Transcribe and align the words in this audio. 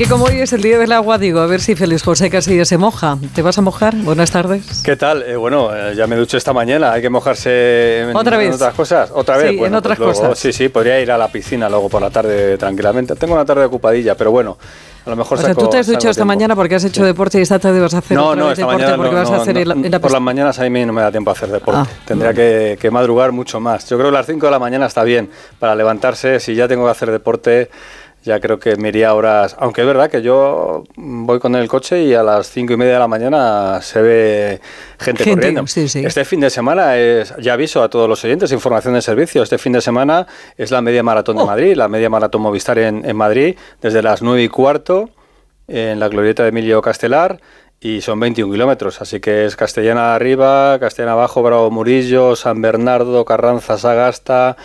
Que 0.00 0.06
como 0.08 0.24
hoy 0.24 0.40
es 0.40 0.50
el 0.54 0.62
día 0.62 0.78
del 0.78 0.92
agua, 0.92 1.18
digo, 1.18 1.40
a 1.40 1.46
ver 1.46 1.60
si 1.60 1.74
Félix 1.74 2.02
José 2.04 2.30
Casillas 2.30 2.66
se 2.68 2.78
moja. 2.78 3.18
¿Te 3.34 3.42
vas 3.42 3.58
a 3.58 3.60
mojar? 3.60 3.94
Buenas 3.96 4.30
tardes. 4.30 4.80
¿Qué 4.82 4.96
tal? 4.96 5.22
Eh, 5.24 5.36
bueno, 5.36 5.76
eh, 5.76 5.92
ya 5.94 6.06
me 6.06 6.16
duché 6.16 6.38
esta 6.38 6.54
mañana. 6.54 6.92
Hay 6.92 7.02
que 7.02 7.10
mojarse 7.10 8.00
en, 8.08 8.16
¿Otra 8.16 8.38
vez? 8.38 8.54
otras 8.54 8.72
cosas. 8.72 9.10
¿Otra 9.14 9.36
vez? 9.36 9.48
Sí, 9.48 9.52
en 9.56 9.58
Bueno, 9.58 9.76
otras 9.76 9.98
pues 9.98 10.16
luego- 10.16 10.28
cosas. 10.30 10.38
Sí, 10.38 10.54
sí, 10.54 10.70
podría 10.70 10.98
ir 11.02 11.12
a 11.12 11.18
la 11.18 11.28
piscina 11.28 11.68
luego 11.68 11.90
por 11.90 12.00
la 12.00 12.08
tarde 12.08 12.56
tranquilamente. 12.56 13.14
Tengo 13.14 13.34
una 13.34 13.44
tarde 13.44 13.66
ocupadilla, 13.66 14.14
pero 14.14 14.30
bueno, 14.30 14.56
a 15.04 15.10
lo 15.10 15.16
mejor 15.16 15.36
O 15.36 15.40
sea, 15.42 15.50
saco- 15.50 15.64
tú 15.64 15.68
te 15.68 15.76
has 15.80 15.86
duchado 15.86 16.10
esta 16.12 16.24
mañana 16.24 16.56
porque 16.56 16.76
has 16.76 16.84
hecho 16.84 17.04
deporte 17.04 17.38
y 17.38 17.42
esta 17.42 17.58
tarde 17.58 17.78
vas 17.80 17.92
a 17.92 17.98
hacer 17.98 18.16
No, 18.16 18.28
otra 18.28 18.40
no, 18.42 18.48
vez 18.48 18.56
deporte 18.56 18.76
mañana 18.78 18.96
porque 18.96 19.10
no, 19.12 19.16
vas 19.20 19.28
a 19.28 19.36
no, 19.36 19.42
hacer 19.42 19.54
no, 19.54 19.60
en 19.60 19.68
la, 19.68 19.74
en 19.74 19.90
la 19.92 19.98
Por 19.98 20.12
las 20.12 20.22
mañanas 20.22 20.58
a 20.58 20.70
mí 20.70 20.86
no 20.86 20.94
me 20.94 21.02
da 21.02 21.10
tiempo 21.10 21.28
a 21.30 21.34
hacer 21.34 21.50
deporte. 21.50 21.80
Ah, 21.92 22.00
Tendría 22.06 22.32
que, 22.32 22.78
que 22.80 22.90
madrugar 22.90 23.32
mucho 23.32 23.60
más. 23.60 23.86
Yo 23.86 23.98
creo 23.98 24.08
que 24.10 24.16
las 24.16 24.24
5 24.24 24.46
de 24.46 24.50
la 24.52 24.58
mañana 24.58 24.86
está 24.86 25.02
bien 25.04 25.28
para 25.58 25.74
levantarse. 25.74 26.40
Si 26.40 26.54
ya 26.54 26.66
tengo 26.66 26.86
que 26.86 26.90
hacer 26.90 27.10
deporte, 27.10 27.68
ya 28.22 28.38
creo 28.40 28.58
que 28.58 28.76
me 28.76 28.88
iría 28.88 29.14
horas. 29.14 29.56
Aunque 29.58 29.80
es 29.80 29.86
verdad 29.86 30.10
que 30.10 30.20
yo 30.22 30.84
voy 30.96 31.38
con 31.38 31.54
el 31.54 31.68
coche 31.68 32.02
y 32.02 32.14
a 32.14 32.22
las 32.22 32.50
5 32.50 32.72
y 32.72 32.76
media 32.76 32.94
de 32.94 32.98
la 32.98 33.08
mañana 33.08 33.80
se 33.82 34.02
ve 34.02 34.60
gente, 34.98 35.24
Gente, 35.24 35.40
corriendo. 35.40 35.66
sí, 35.66 35.88
sí. 35.88 36.04
Este 36.04 36.24
fin 36.24 36.40
de 36.40 36.50
semana 36.50 36.96
es, 36.98 37.34
ya 37.38 37.54
aviso 37.54 37.82
a 37.82 37.88
todos 37.88 38.08
los 38.08 38.22
oyentes, 38.24 38.52
información 38.52 38.94
de 38.94 39.02
servicio. 39.02 39.42
Este 39.42 39.58
fin 39.58 39.72
de 39.72 39.80
semana 39.80 40.26
es 40.56 40.70
la 40.70 40.80
media 40.82 41.02
maratón 41.02 41.36
Oh. 41.38 41.40
de 41.40 41.46
Madrid, 41.46 41.74
la 41.76 41.88
media 41.88 42.10
maratón 42.10 42.42
Movistar 42.42 42.78
en, 42.78 43.04
en 43.08 43.16
Madrid, 43.16 43.56
desde 43.80 44.02
las 44.02 44.20
9 44.22 44.42
y 44.42 44.48
cuarto 44.48 45.10
en 45.68 46.00
la 46.00 46.08
glorieta 46.08 46.42
de 46.42 46.48
Emilio 46.50 46.82
Castelar 46.82 47.40
y 47.82 48.02
son 48.02 48.20
21 48.20 48.52
kilómetros, 48.52 49.00
así 49.00 49.20
que 49.20 49.46
es 49.46 49.56
Castellana 49.56 50.14
arriba, 50.14 50.78
Castellana 50.78 51.12
abajo, 51.12 51.42
Bravo 51.42 51.70
Murillo, 51.70 52.36
San 52.36 52.60
Bernardo, 52.60 53.24
Carranza, 53.24 53.78
Sagasta, 53.78 54.56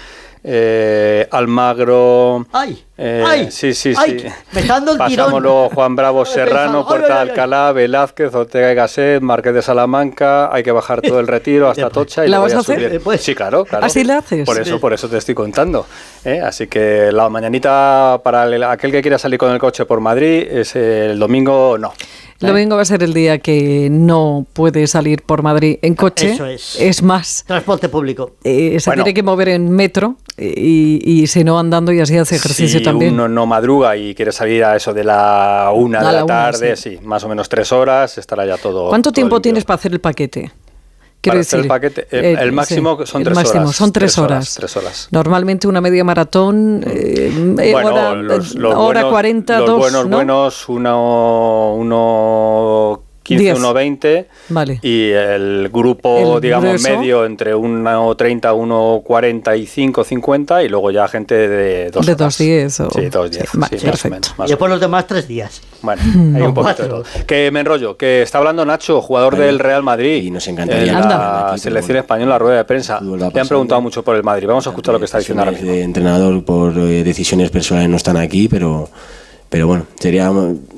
eh, 0.47 1.27
Almagro. 1.31 2.45
¡Ay! 2.51 2.83
eh, 2.97 3.23
¡Ay! 3.25 3.47
Sí, 3.51 3.73
sí, 3.73 3.93
¡Ay! 3.97 4.19
sí. 4.19 4.27
Me 4.51 4.61
está 4.61 4.73
dando 4.75 4.91
el 4.93 4.97
Pasamos 4.99 5.27
tirón. 5.27 5.43
luego 5.43 5.69
Juan 5.69 5.95
Bravo 5.95 6.23
Serrano, 6.25 6.85
Puerta 6.88 7.07
ay, 7.07 7.13
de 7.13 7.19
ay, 7.23 7.29
Alcalá, 7.29 7.71
Velázquez, 7.71 8.33
Ortega 8.35 8.71
y 8.71 8.75
Gasset, 8.75 9.21
Marqués 9.21 9.53
de 9.55 9.61
Salamanca, 9.61 10.53
hay 10.53 10.63
que 10.63 10.71
bajar 10.71 11.01
todo 11.01 11.19
el 11.19 11.27
retiro 11.27 11.69
hasta 11.69 11.89
Tocha 11.95 12.25
y 12.25 12.29
¿La 12.29 12.38
luego 12.38 12.43
vas 12.45 12.53
a 12.53 12.59
hacer? 12.59 12.75
subir. 12.77 12.89
Después. 12.91 13.21
Sí, 13.21 13.33
claro, 13.35 13.66
claro. 13.66 13.85
¿Así 13.85 14.03
la 14.03 14.19
haces? 14.19 14.45
Por 14.45 14.59
eso, 14.61 14.79
por 14.79 14.93
eso 14.93 15.09
te 15.09 15.17
estoy 15.17 15.33
contando. 15.35 15.85
¿eh? 16.23 16.39
Así 16.41 16.67
que 16.67 17.11
la 17.11 17.27
mañanita 17.29 18.21
para 18.23 18.43
el- 18.45 18.63
aquel 18.63 18.91
que 18.91 19.01
quiera 19.01 19.17
salir 19.17 19.39
con 19.39 19.51
el 19.51 19.57
coche 19.59 19.85
por 19.85 19.99
Madrid 19.99 20.47
es 20.49 20.75
el 20.75 21.17
domingo 21.19 21.77
no. 21.77 21.93
El 22.41 22.49
domingo 22.49 22.75
va 22.75 22.81
a 22.81 22.85
ser 22.85 23.01
el 23.01 23.13
día 23.13 23.39
que 23.39 23.88
no 23.89 24.45
puede 24.51 24.88
salir 24.88 25.21
por 25.23 25.41
Madrid 25.41 25.79
en 25.81 25.95
coche. 25.95 26.33
Eso 26.33 26.45
es. 26.45 27.01
más, 27.01 27.45
Transporte 27.47 27.88
público. 27.88 28.33
eh, 28.43 28.77
se 28.79 28.89
Bueno. 28.89 29.03
tiene 29.03 29.13
que 29.16 29.23
mover 29.23 29.49
en 29.49 29.71
metro 29.71 30.16
eh, 30.19 30.25
y, 30.38 31.02
y 31.22 31.28
si 31.28 31.44
no 31.44 31.58
andando 31.58 31.91
y 31.94 32.00
así 32.02 32.17
hace 32.17 32.36
ejercicio 32.36 32.80
si 32.80 32.83
también. 32.83 33.14
uno 33.14 33.28
no 33.30 33.45
madruga 33.45 33.95
y 33.95 34.14
quiere 34.14 34.31
salir 34.31 34.64
a 34.66 34.75
eso 34.75 34.94
de 34.94 35.03
la 35.05 35.72
una 35.73 36.00
A 36.00 36.02
de 36.02 36.05
la 36.08 36.11
la 36.19 36.23
una, 36.25 36.33
tarde, 36.52 36.75
sí. 36.75 37.00
más 37.03 37.23
o 37.23 37.30
menos 37.30 37.47
tres 37.47 37.72
horas, 37.72 38.17
estará 38.17 38.45
ya 38.45 38.58
todo. 38.58 38.89
¿Cuánto 38.89 39.09
todo 39.11 39.13
tiempo 39.16 39.36
limpio. 39.36 39.41
tienes 39.44 39.63
para 39.63 39.75
hacer 39.75 39.94
el 39.94 40.02
paquete? 40.02 40.52
Para 41.22 41.39
hacer 41.39 41.61
el 41.61 41.67
paquete, 41.67 42.08
el- 42.11 42.38
el 42.38 42.52
máximo 42.52 43.03
son 43.06 43.22
el 43.22 43.25
tres 43.25 43.36
máximo 43.36 43.61
horas, 43.63 43.75
Son 43.75 43.91
tres, 43.91 44.11
tres 44.13 44.17
horas, 44.19 44.31
horas. 44.38 44.53
tres 44.56 44.78
horas. 44.78 45.08
Normalmente 45.09 45.67
una 45.67 45.81
media 45.81 46.03
maratón, 46.03 46.83
eh, 46.86 47.31
eh, 47.63 47.72
Bueno, 47.72 47.89
hora, 47.94 48.13
los, 48.13 48.53
eh, 48.56 48.59
los 48.59 48.75
hora 48.75 48.83
buenos, 49.02 49.11
40, 49.11 49.58
los 49.59 49.67
dos, 49.67 49.80
buenos, 49.80 50.08
¿no? 50.08 50.17
buenos, 50.17 50.69
uno, 50.69 51.73
uno 51.75 53.02
15, 53.26 53.44
Diez. 53.44 53.58
1, 53.58 53.73
20. 53.73 54.28
Vale. 54.50 54.80
Y 54.84 55.09
el 55.09 55.70
grupo, 55.73 56.36
El 56.36 56.42
digamos, 56.42 56.81
grueso. 56.84 57.00
medio 57.00 57.26
entre 57.26 57.56
1, 57.56 58.16
30, 58.16 58.54
1, 58.54 59.02
45, 59.04 60.04
50 60.04 60.64
y 60.64 60.70
luego 60.70 60.92
ya 60.92 61.08
gente 61.08 61.34
de 61.48 61.90
dos 61.90 62.06
De 62.06 62.14
horas. 62.14 62.40
2.10 62.40 62.80
o- 62.85 62.91
Sí, 62.91 63.02
2.10. 63.09 63.09
sí, 63.09 63.09
vale, 63.09 63.40
sí, 63.50 63.58
más 63.58 63.72
o 63.72 63.85
perfecto. 63.85 64.09
menos, 64.09 64.34
más 64.38 64.47
Y 64.47 64.52
después 64.52 64.69
los 64.69 64.80
demás 64.80 65.08
tres 65.08 65.28
días. 65.28 65.59
Bueno, 65.81 66.02
hay 66.06 66.12
No, 66.41 66.46
un 66.50 66.53
poquito 66.53 66.84
de 66.84 66.90
todo. 66.90 67.03
Que 67.25 67.50
me 67.50 67.62
enrollo, 67.62 67.97
que 67.97 68.22
está 68.22 68.38
hablando 68.38 68.64
Nacho, 68.64 69.02
jugador 69.02 69.35
del 69.38 69.58
Real 69.58 69.81
Madrid. 69.81 70.22
Y 70.24 70.30
nos 70.30 70.47
encantaría 70.47 70.91
en 70.91 71.00
la 71.02 71.46
pero 71.47 71.58
selección 71.58 71.97
española, 71.97 72.34
la 72.34 72.40
rueda 72.40 72.58
de 72.58 72.66
prensa. 72.66 73.00
Le 73.02 73.25
han 73.25 73.47
preguntado 73.47 73.81
mucho 73.81 74.03
por 74.03 74.16
el 74.16 74.22
Madrid. 74.24 74.46
Vamos 74.47 74.68
a 74.68 74.69
escuchar 74.69 74.94
lo 74.94 75.00
que 75.00 75.06
está 75.06 75.18
diciendo 75.18 75.41
ahora 75.41 75.52
mismo. 75.52 75.72
de 75.72 75.81
entrenador 75.81 76.44
por 76.46 76.78
eh, 76.78 77.03
decisiones 77.03 77.50
personales 77.50 77.90
no 77.90 77.97
están 77.97 78.18
aquí, 78.18 78.47
pero, 78.47 78.88
pero 79.55 79.67
bueno, 79.67 79.88
sería, 79.97 80.29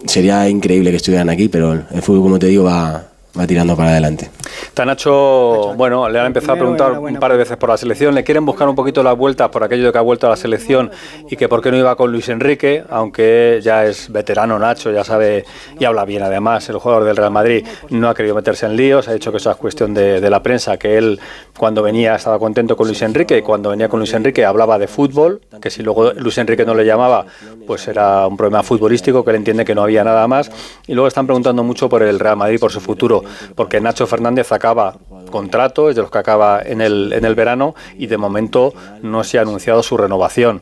sería 0.06 0.48
increíble 0.48 0.92
que 0.92 0.98
estuvieran 0.98 1.32
aquí, 1.32 1.48
pero 1.48 1.74
el 1.74 2.02
fútbol, 2.04 2.22
como 2.22 2.38
te 2.38 2.46
digo, 2.46 2.66
va, 2.66 3.07
va 3.38 3.48
tirando 3.48 3.76
para 3.76 3.92
adelante. 3.92 4.30
Está 4.66 4.86
Nacho, 4.86 5.74
bueno, 5.76 6.10
le 6.10 6.20
han 6.20 6.28
empezado 6.28 6.54
a 6.54 6.56
preguntar 6.58 7.00
un 7.00 7.16
par 7.16 7.32
de 7.32 7.38
veces 7.38 7.58
por 7.58 7.70
la 7.70 7.78
selección, 7.78 8.16
le 8.16 8.24
quieren 8.24 8.46
buscar 8.46 8.68
un 8.68 8.76
poquito 8.76 9.04
las 9.04 9.18
vueltas 9.18 9.50
por 9.50 9.64
aquello 9.64 9.88
de 9.88 9.92
que 9.92 9.98
ha 9.98 10.02
vuelto 10.02 10.28
a 10.28 10.32
la 10.32 10.36
selección 10.36 10.92
y 11.30 11.36
que 11.36 11.48
por 11.48 11.62
qué 11.62 11.72
no 11.72 11.78
iba 11.78 11.96
con 11.96 12.12
Luis 12.12 12.30
Enrique, 12.30 12.84
aunque 12.90 13.60
ya 13.64 13.86
es 13.86 14.12
veterano 14.12 14.58
Nacho, 14.60 14.92
ya 14.92 15.04
sabe 15.04 15.46
y 15.80 15.86
habla 15.86 16.06
bien 16.06 16.24
además, 16.24 16.68
el 16.70 16.78
jugador 16.78 17.04
del 17.04 17.18
Real 17.18 17.32
Madrid 17.32 17.66
no 17.90 18.10
ha 18.10 18.16
querido 18.16 18.36
meterse 18.36 18.66
en 18.66 18.76
líos, 18.76 19.08
ha 19.08 19.14
dicho 19.14 19.32
que 19.32 19.38
eso 19.38 19.52
es 19.52 19.58
cuestión 19.58 19.94
de, 19.94 20.22
de 20.22 20.30
la 20.30 20.42
prensa, 20.42 20.78
que 20.78 20.98
él 20.98 21.20
cuando 21.58 21.82
venía 21.82 22.16
estaba 22.16 22.40
contento 22.40 22.76
con 22.76 22.88
Luis 22.88 23.02
Enrique 23.02 23.38
y 23.38 23.42
cuando 23.42 23.70
venía 23.72 23.90
con 23.90 24.00
Luis 24.00 24.14
Enrique 24.14 24.46
hablaba 24.46 24.78
de 24.78 24.88
fútbol, 24.88 25.42
que 25.62 25.70
si 25.70 25.84
luego 25.84 26.14
Luis 26.14 26.38
Enrique 26.38 26.66
no 26.66 26.74
le 26.74 26.86
llamaba, 26.86 27.26
pues 27.66 27.88
era 27.88 28.28
un 28.28 28.38
problema 28.38 28.64
futbolístico, 28.64 29.24
que 29.24 29.32
él 29.32 29.38
entiende 29.38 29.66
que 29.66 29.76
no 29.76 29.84
había 29.84 30.04
nada 30.04 30.28
más. 30.28 30.52
Y 30.88 30.94
luego 30.94 31.08
están 31.08 31.26
preguntando 31.26 31.64
mucho 31.64 31.90
por 31.90 32.04
el 32.04 32.20
Real 32.20 32.38
Madrid, 32.38 32.60
por 32.60 32.72
su 32.72 32.80
futuro, 32.80 33.24
porque 33.56 33.82
Nacho 33.82 34.08
Fernández 34.08 34.52
acaba 34.52 34.96
contrato, 35.32 35.90
es 35.90 35.96
de 35.96 36.02
los 36.02 36.12
que 36.12 36.18
acaba 36.18 36.62
en 36.64 36.82
el, 36.82 37.14
en 37.14 37.26
el 37.26 37.36
verano 37.36 37.76
y 37.98 38.08
de 38.08 38.18
momento 38.18 38.74
no 39.02 39.24
se 39.24 39.38
ha 39.38 39.42
anunciado 39.42 39.84
su 39.84 39.98
renovación. 39.98 40.62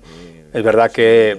Es 0.54 0.64
verdad 0.64 0.92
que 0.92 1.38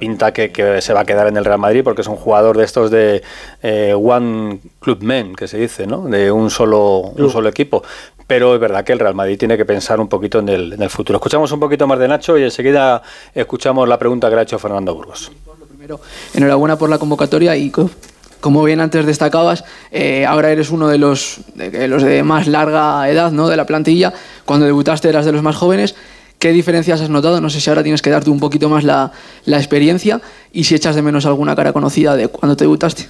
pinta 0.00 0.32
que, 0.32 0.50
que 0.50 0.80
se 0.80 0.92
va 0.92 1.00
a 1.00 1.04
quedar 1.04 1.28
en 1.28 1.36
el 1.36 1.44
Real 1.44 1.58
Madrid 1.58 1.82
porque 1.84 2.00
es 2.00 2.08
un 2.08 2.16
jugador 2.16 2.56
de 2.56 2.64
estos 2.64 2.90
de 2.90 3.22
eh, 3.62 3.94
One 3.94 4.60
Club 4.80 5.02
Men, 5.02 5.36
que 5.36 5.46
se 5.46 5.58
dice, 5.58 5.86
¿no? 5.86 6.02
De 6.08 6.32
un 6.32 6.50
solo, 6.50 7.00
un 7.00 7.30
solo 7.30 7.48
equipo. 7.48 7.84
Pero 8.26 8.54
es 8.54 8.60
verdad 8.60 8.84
que 8.84 8.92
el 8.92 8.98
Real 8.98 9.14
Madrid 9.14 9.38
tiene 9.38 9.56
que 9.56 9.64
pensar 9.64 10.00
un 10.00 10.08
poquito 10.08 10.38
en 10.38 10.48
el, 10.48 10.72
en 10.72 10.82
el 10.82 10.90
futuro. 10.90 11.18
Escuchamos 11.18 11.52
un 11.52 11.60
poquito 11.60 11.86
más 11.86 11.98
de 11.98 12.08
Nacho 12.08 12.38
y 12.38 12.44
enseguida 12.44 13.02
escuchamos 13.34 13.88
la 13.88 13.98
pregunta 13.98 14.28
que 14.28 14.34
le 14.36 14.40
ha 14.40 14.44
hecho 14.44 14.58
Fernando 14.58 14.94
Burgos. 14.94 15.30
Primero, 15.68 16.00
enhorabuena 16.34 16.76
por 16.76 16.88
la 16.88 16.98
convocatoria 16.98 17.56
y 17.56 17.70
como 18.40 18.62
bien 18.64 18.80
antes 18.80 19.06
destacabas, 19.06 19.64
eh, 19.90 20.26
ahora 20.26 20.50
eres 20.50 20.70
uno 20.70 20.88
de 20.88 20.98
los, 20.98 21.40
de 21.54 21.88
los 21.88 22.02
de 22.02 22.22
más 22.22 22.46
larga 22.46 23.08
edad 23.08 23.32
¿no? 23.32 23.48
de 23.48 23.56
la 23.56 23.66
plantilla. 23.66 24.12
Cuando 24.44 24.66
debutaste 24.66 25.08
eras 25.08 25.26
de 25.26 25.32
los 25.32 25.42
más 25.42 25.56
jóvenes. 25.56 25.94
¿Qué 26.38 26.52
diferencias 26.52 27.02
has 27.02 27.10
notado? 27.10 27.38
No 27.42 27.50
sé 27.50 27.60
si 27.60 27.68
ahora 27.68 27.82
tienes 27.82 28.00
que 28.00 28.08
darte 28.08 28.30
un 28.30 28.40
poquito 28.40 28.70
más 28.70 28.82
la, 28.82 29.12
la 29.44 29.58
experiencia 29.58 30.22
y 30.52 30.64
si 30.64 30.74
echas 30.74 30.96
de 30.96 31.02
menos 31.02 31.26
alguna 31.26 31.54
cara 31.54 31.74
conocida 31.74 32.16
de 32.16 32.28
cuando 32.28 32.56
te 32.56 32.64
debutaste. 32.64 33.08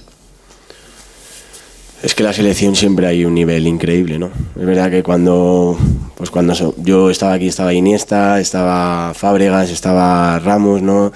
Es 2.03 2.15
que 2.15 2.23
la 2.23 2.33
selección 2.33 2.75
siempre 2.75 3.07
hay 3.07 3.23
un 3.25 3.35
nivel 3.35 3.67
increíble, 3.67 4.17
¿no? 4.17 4.31
Es 4.59 4.65
verdad 4.65 4.89
que 4.89 5.03
cuando, 5.03 5.77
pues 6.15 6.31
cuando 6.31 6.75
yo 6.77 7.11
estaba 7.11 7.33
aquí 7.33 7.47
estaba 7.47 7.73
Iniesta, 7.73 8.39
estaba 8.39 9.13
Fábregas, 9.13 9.69
estaba 9.69 10.39
Ramos, 10.39 10.81
¿no? 10.81 11.13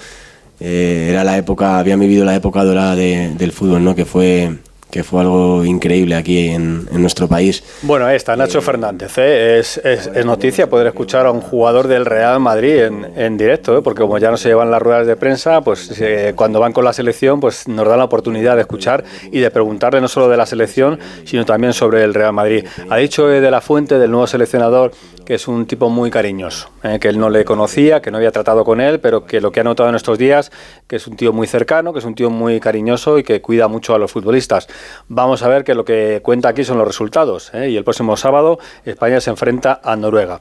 Eh, 0.60 1.08
era 1.10 1.22
la 1.24 1.36
época, 1.36 1.78
habían 1.78 2.00
vivido 2.00 2.24
la 2.24 2.34
época 2.34 2.64
dorada 2.64 2.96
de- 2.96 3.32
del 3.36 3.52
fútbol, 3.52 3.84
¿no? 3.84 3.94
Que 3.94 4.04
fue, 4.06 4.54
que 4.90 5.02
fue 5.04 5.20
algo 5.20 5.64
increíble 5.64 6.14
aquí 6.14 6.48
en, 6.48 6.88
en 6.90 7.00
nuestro 7.02 7.28
país. 7.28 7.62
Bueno, 7.82 8.06
ahí 8.06 8.16
está 8.16 8.34
Nacho 8.36 8.62
Fernández. 8.62 9.18
¿eh? 9.18 9.58
Es, 9.58 9.76
es- 9.84 10.06
es 10.14 10.24
noticia 10.24 10.70
poder 10.70 10.86
escuchar 10.86 11.26
a 11.26 11.30
un 11.32 11.40
jugador 11.42 11.88
del 11.88 12.06
Real 12.06 12.40
Madrid 12.40 12.84
en, 12.84 13.06
en 13.16 13.36
directo, 13.36 13.76
¿eh? 13.76 13.82
porque 13.82 14.00
como 14.00 14.16
ya 14.16 14.30
no 14.30 14.38
se 14.38 14.48
llevan 14.48 14.70
las 14.70 14.80
ruedas 14.80 15.06
de 15.06 15.16
prensa, 15.16 15.60
pues 15.60 15.92
eh, 16.00 16.32
cuando 16.34 16.58
van 16.60 16.72
con 16.72 16.84
la 16.84 16.94
selección, 16.94 17.38
pues 17.40 17.68
nos 17.68 17.86
dan 17.86 17.98
la 17.98 18.04
oportunidad 18.04 18.54
de 18.54 18.62
escuchar 18.62 19.04
y 19.30 19.40
de 19.40 19.50
preguntarle 19.50 20.00
no 20.00 20.08
solo 20.08 20.28
de 20.30 20.38
la 20.38 20.46
selección, 20.46 20.98
sino 21.24 21.44
también 21.44 21.74
sobre 21.74 22.02
el 22.02 22.14
Real 22.14 22.32
Madrid. 22.32 22.64
Ha 22.88 22.96
dicho 22.96 23.30
eh, 23.30 23.42
de 23.42 23.50
la 23.50 23.60
fuente 23.60 23.98
del 23.98 24.10
nuevo 24.10 24.26
seleccionador 24.26 24.92
que 25.26 25.34
es 25.34 25.48
un 25.48 25.66
tipo 25.66 25.90
muy 25.90 26.10
cariñoso, 26.10 26.70
¿eh? 26.82 26.98
que 27.00 27.08
él 27.08 27.18
no 27.18 27.28
le 27.28 27.44
conocía, 27.44 28.00
que 28.00 28.10
no 28.10 28.16
había 28.16 28.30
tratado 28.30 28.64
con 28.64 28.80
él, 28.80 29.00
pero 29.00 29.26
que 29.26 29.40
lo 29.40 29.52
que 29.52 29.60
ha 29.60 29.64
notado 29.64 29.88
en 29.90 29.96
estos 29.96 30.16
días, 30.16 30.52
que 30.86 30.96
es 30.96 31.06
un 31.06 31.16
tío 31.16 31.32
muy 31.32 31.46
cercano, 31.46 31.92
que 31.92 31.98
es 31.98 32.04
un 32.04 32.14
tío 32.14 32.30
muy 32.30 32.60
cariñoso 32.60 33.18
y 33.18 33.24
que 33.24 33.42
cuida 33.42 33.68
mucho 33.68 33.94
a 33.94 33.98
los 33.98 34.12
futbolistas. 34.12 34.68
Vamos 35.08 35.42
a 35.42 35.48
ver 35.48 35.64
que 35.64 35.74
lo 35.74 35.84
que 35.84 36.20
cuenta 36.22 36.48
aquí 36.48 36.64
son 36.64 36.78
los 36.78 36.86
resultados. 36.86 37.52
¿eh? 37.52 37.68
Y 37.70 37.76
el 37.76 37.84
próximo 37.84 38.16
sábado 38.16 38.58
España 38.84 39.20
se 39.20 39.30
enfrenta 39.30 39.80
a 39.82 39.96
Noruega. 39.96 40.40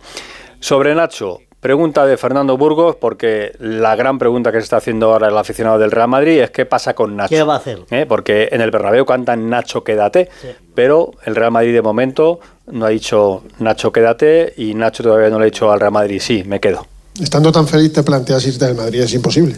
Sobre 0.60 0.96
Nacho, 0.96 1.40
pregunta 1.66 2.06
de 2.06 2.16
Fernando 2.16 2.60
Burgos, 2.60 2.96
porque 2.96 3.54
la 3.58 3.96
gran 3.96 4.20
pregunta 4.20 4.52
que 4.52 4.60
se 4.60 4.66
está 4.66 4.78
haciendo 4.78 5.12
ahora 5.12 5.30
el 5.30 5.36
aficionado 5.36 5.80
del 5.80 5.90
Real 5.90 6.08
Madrid 6.08 6.40
es 6.40 6.52
qué 6.52 6.68
pasa 6.68 6.94
con 6.94 7.16
Nacho. 7.16 7.30
¿Qué 7.30 7.42
va 7.42 7.56
a 7.56 7.58
hacer? 7.58 7.80
¿Eh? 7.90 8.06
Porque 8.08 8.50
en 8.52 8.62
el 8.62 8.70
Bernabéu 8.70 9.04
cantan 9.04 9.50
Nacho, 9.50 9.84
quédate, 9.84 10.30
pero 10.76 11.14
el 11.24 11.36
Real 11.36 11.50
Madrid 11.50 11.74
de 11.74 11.82
momento 11.82 12.40
no 12.68 12.86
ha 12.86 12.90
dicho 12.90 13.42
Nacho, 13.58 13.92
quédate 13.92 14.54
y 14.58 14.76
Nacho 14.76 15.02
todavía 15.02 15.32
no 15.32 15.40
le 15.40 15.46
ha 15.46 15.50
dicho 15.50 15.72
al 15.72 15.80
Real 15.80 15.92
Madrid, 15.92 16.22
sí, 16.22 16.44
me 16.46 16.60
quedo. 16.60 16.86
Estando 17.20 17.52
tan 17.52 17.68
feliz 17.68 17.92
te 17.92 18.04
planteas 18.04 18.46
irte 18.46 18.66
del 18.66 18.76
Madrid, 18.76 19.02
es 19.02 19.14
imposible. 19.16 19.56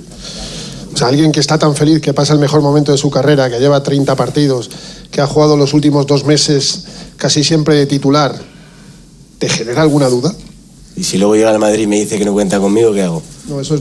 O 0.93 0.95
sea, 0.95 1.09
alguien 1.09 1.33
que 1.33 1.41
está 1.41 1.59
tan 1.59 1.75
feliz, 1.75 1.99
que 1.99 2.13
pasa 2.13 2.31
el 2.31 2.39
mejor 2.39 2.61
momento 2.61 2.93
de 2.93 2.97
su 2.97 3.11
carrera, 3.11 3.49
que 3.49 3.59
lleva 3.59 3.83
30 3.83 4.15
partidos, 4.15 4.69
que 5.11 5.19
ha 5.19 5.27
jugado 5.27 5.57
los 5.57 5.73
últimos 5.73 6.07
dos 6.07 6.23
meses 6.23 6.85
casi 7.17 7.43
siempre 7.43 7.75
de 7.75 7.85
titular, 7.85 8.33
¿te 9.39 9.49
genera 9.49 9.81
alguna 9.81 10.07
duda? 10.07 10.33
Y 10.97 11.03
si 11.03 11.17
luego 11.19 11.35
llega 11.35 11.51
al 11.51 11.59
Madrid 11.59 11.83
y 11.83 11.87
me 11.87 11.99
dice 11.99 12.17
que 12.17 12.25
no 12.25 12.33
cuenta 12.33 12.59
conmigo, 12.59 12.91
¿qué 12.91 13.03
hago? 13.03 13.21
No, 13.47 13.61
eso, 13.61 13.79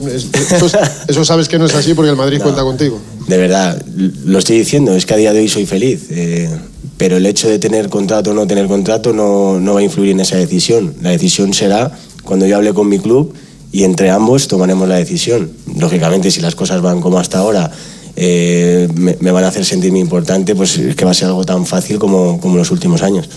eso, 1.09 1.25
sabes 1.25 1.49
que 1.49 1.59
no 1.59 1.65
es 1.65 1.75
así 1.75 1.95
porque 1.95 2.11
el 2.11 2.17
Madrid 2.17 2.41
cuenta 2.43 2.63
contigo. 2.63 3.01
De 3.27 3.39
verdad, 3.39 3.83
lo 4.25 4.39
estoy 4.39 4.59
diciendo, 4.59 4.95
es 4.95 5.07
que 5.07 5.15
a 5.15 5.17
día 5.17 5.33
de 5.33 5.41
hoy 5.41 5.49
soy 5.49 5.67
feliz. 5.67 6.07
Eh, 6.11 6.51
pero 6.99 7.17
el 7.17 7.27
hecho 7.27 7.49
de 7.49 7.59
tener 7.59 7.89
contrato 7.89 8.31
o 8.31 8.35
no 8.35 8.47
tener 8.47 8.67
contrato 8.69 9.13
no, 9.13 9.59
no 9.59 9.75
va 9.75 9.81
a 9.81 9.83
influir 9.83 10.11
en 10.11 10.21
esa 10.21 10.37
decisión. 10.37 10.95
La 11.01 11.11
decisión 11.11 11.53
será 11.53 11.91
cuando 12.23 12.47
yo 12.47 12.57
hable 12.57 12.75
con 12.75 12.89
mi 12.89 12.99
club 12.99 13.35
y 13.73 13.85
entre 13.85 14.11
ambos 14.11 14.47
tomaremos 14.47 14.89
la 14.89 14.97
decisión. 14.97 15.51
Lógicamente, 15.79 16.31
si 16.31 16.41
las 16.41 16.55
cosas 16.55 16.81
van 16.81 17.01
como 17.01 17.19
hasta 17.19 17.39
ahora, 17.39 17.71
eh, 18.15 18.89
me, 18.95 19.17
me, 19.21 19.31
van 19.31 19.45
a 19.45 19.49
hacer 19.49 19.65
sentirme 19.65 19.99
importante, 19.99 20.55
pues 20.55 20.79
es 20.79 20.95
que 20.95 21.05
va 21.05 21.11
a 21.11 21.15
ser 21.15 21.29
algo 21.29 21.45
tan 21.45 21.67
fácil 21.67 21.99
como, 21.99 22.41
como 22.41 22.57
los 22.57 22.71
últimos 22.71 23.03
años. 23.03 23.29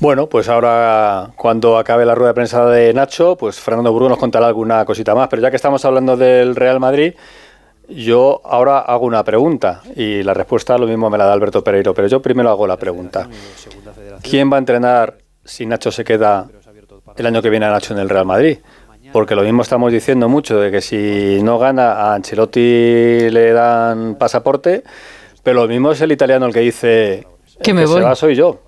Bueno, 0.00 0.28
pues 0.28 0.48
ahora 0.48 1.30
cuando 1.36 1.78
acabe 1.78 2.04
la 2.04 2.14
rueda 2.14 2.30
de 2.30 2.34
prensa 2.34 2.66
de 2.66 2.92
Nacho, 2.92 3.36
pues 3.36 3.60
Fernando 3.60 3.92
Burgos 3.92 4.10
nos 4.10 4.18
contará 4.18 4.46
alguna 4.46 4.84
cosita 4.84 5.14
más. 5.14 5.28
Pero 5.28 5.42
ya 5.42 5.50
que 5.50 5.56
estamos 5.56 5.84
hablando 5.84 6.16
del 6.16 6.56
Real 6.56 6.80
Madrid, 6.80 7.14
yo 7.88 8.40
ahora 8.44 8.80
hago 8.80 9.06
una 9.06 9.22
pregunta 9.24 9.82
y 9.94 10.22
la 10.22 10.34
respuesta 10.34 10.76
lo 10.78 10.86
mismo 10.86 11.10
me 11.10 11.18
la 11.18 11.26
da 11.26 11.32
Alberto 11.32 11.62
Pereiro, 11.62 11.94
pero 11.94 12.08
yo 12.08 12.20
primero 12.20 12.50
hago 12.50 12.66
la 12.66 12.76
pregunta. 12.76 13.28
¿Quién 14.22 14.50
va 14.50 14.56
a 14.56 14.58
entrenar 14.58 15.18
si 15.44 15.66
Nacho 15.66 15.92
se 15.92 16.04
queda 16.04 16.48
el 17.16 17.26
año 17.26 17.40
que 17.40 17.50
viene 17.50 17.66
a 17.66 17.70
Nacho 17.70 17.94
en 17.94 18.00
el 18.00 18.08
Real 18.08 18.26
Madrid? 18.26 18.58
Porque 19.12 19.36
lo 19.36 19.42
mismo 19.42 19.62
estamos 19.62 19.92
diciendo 19.92 20.28
mucho 20.28 20.58
de 20.58 20.72
que 20.72 20.80
si 20.80 21.40
no 21.42 21.58
gana 21.58 21.92
a 21.92 22.14
Ancelotti 22.14 23.30
le 23.30 23.52
dan 23.52 24.16
pasaporte, 24.16 24.82
pero 25.42 25.62
lo 25.62 25.68
mismo 25.68 25.92
es 25.92 26.00
el 26.00 26.10
italiano 26.10 26.46
el 26.46 26.52
que 26.52 26.60
dice 26.60 27.26
que 27.62 27.72
me 27.72 27.86
voy. 27.86 27.98
Se 27.98 28.00
va 28.00 28.14
soy 28.16 28.34
yo. 28.34 28.60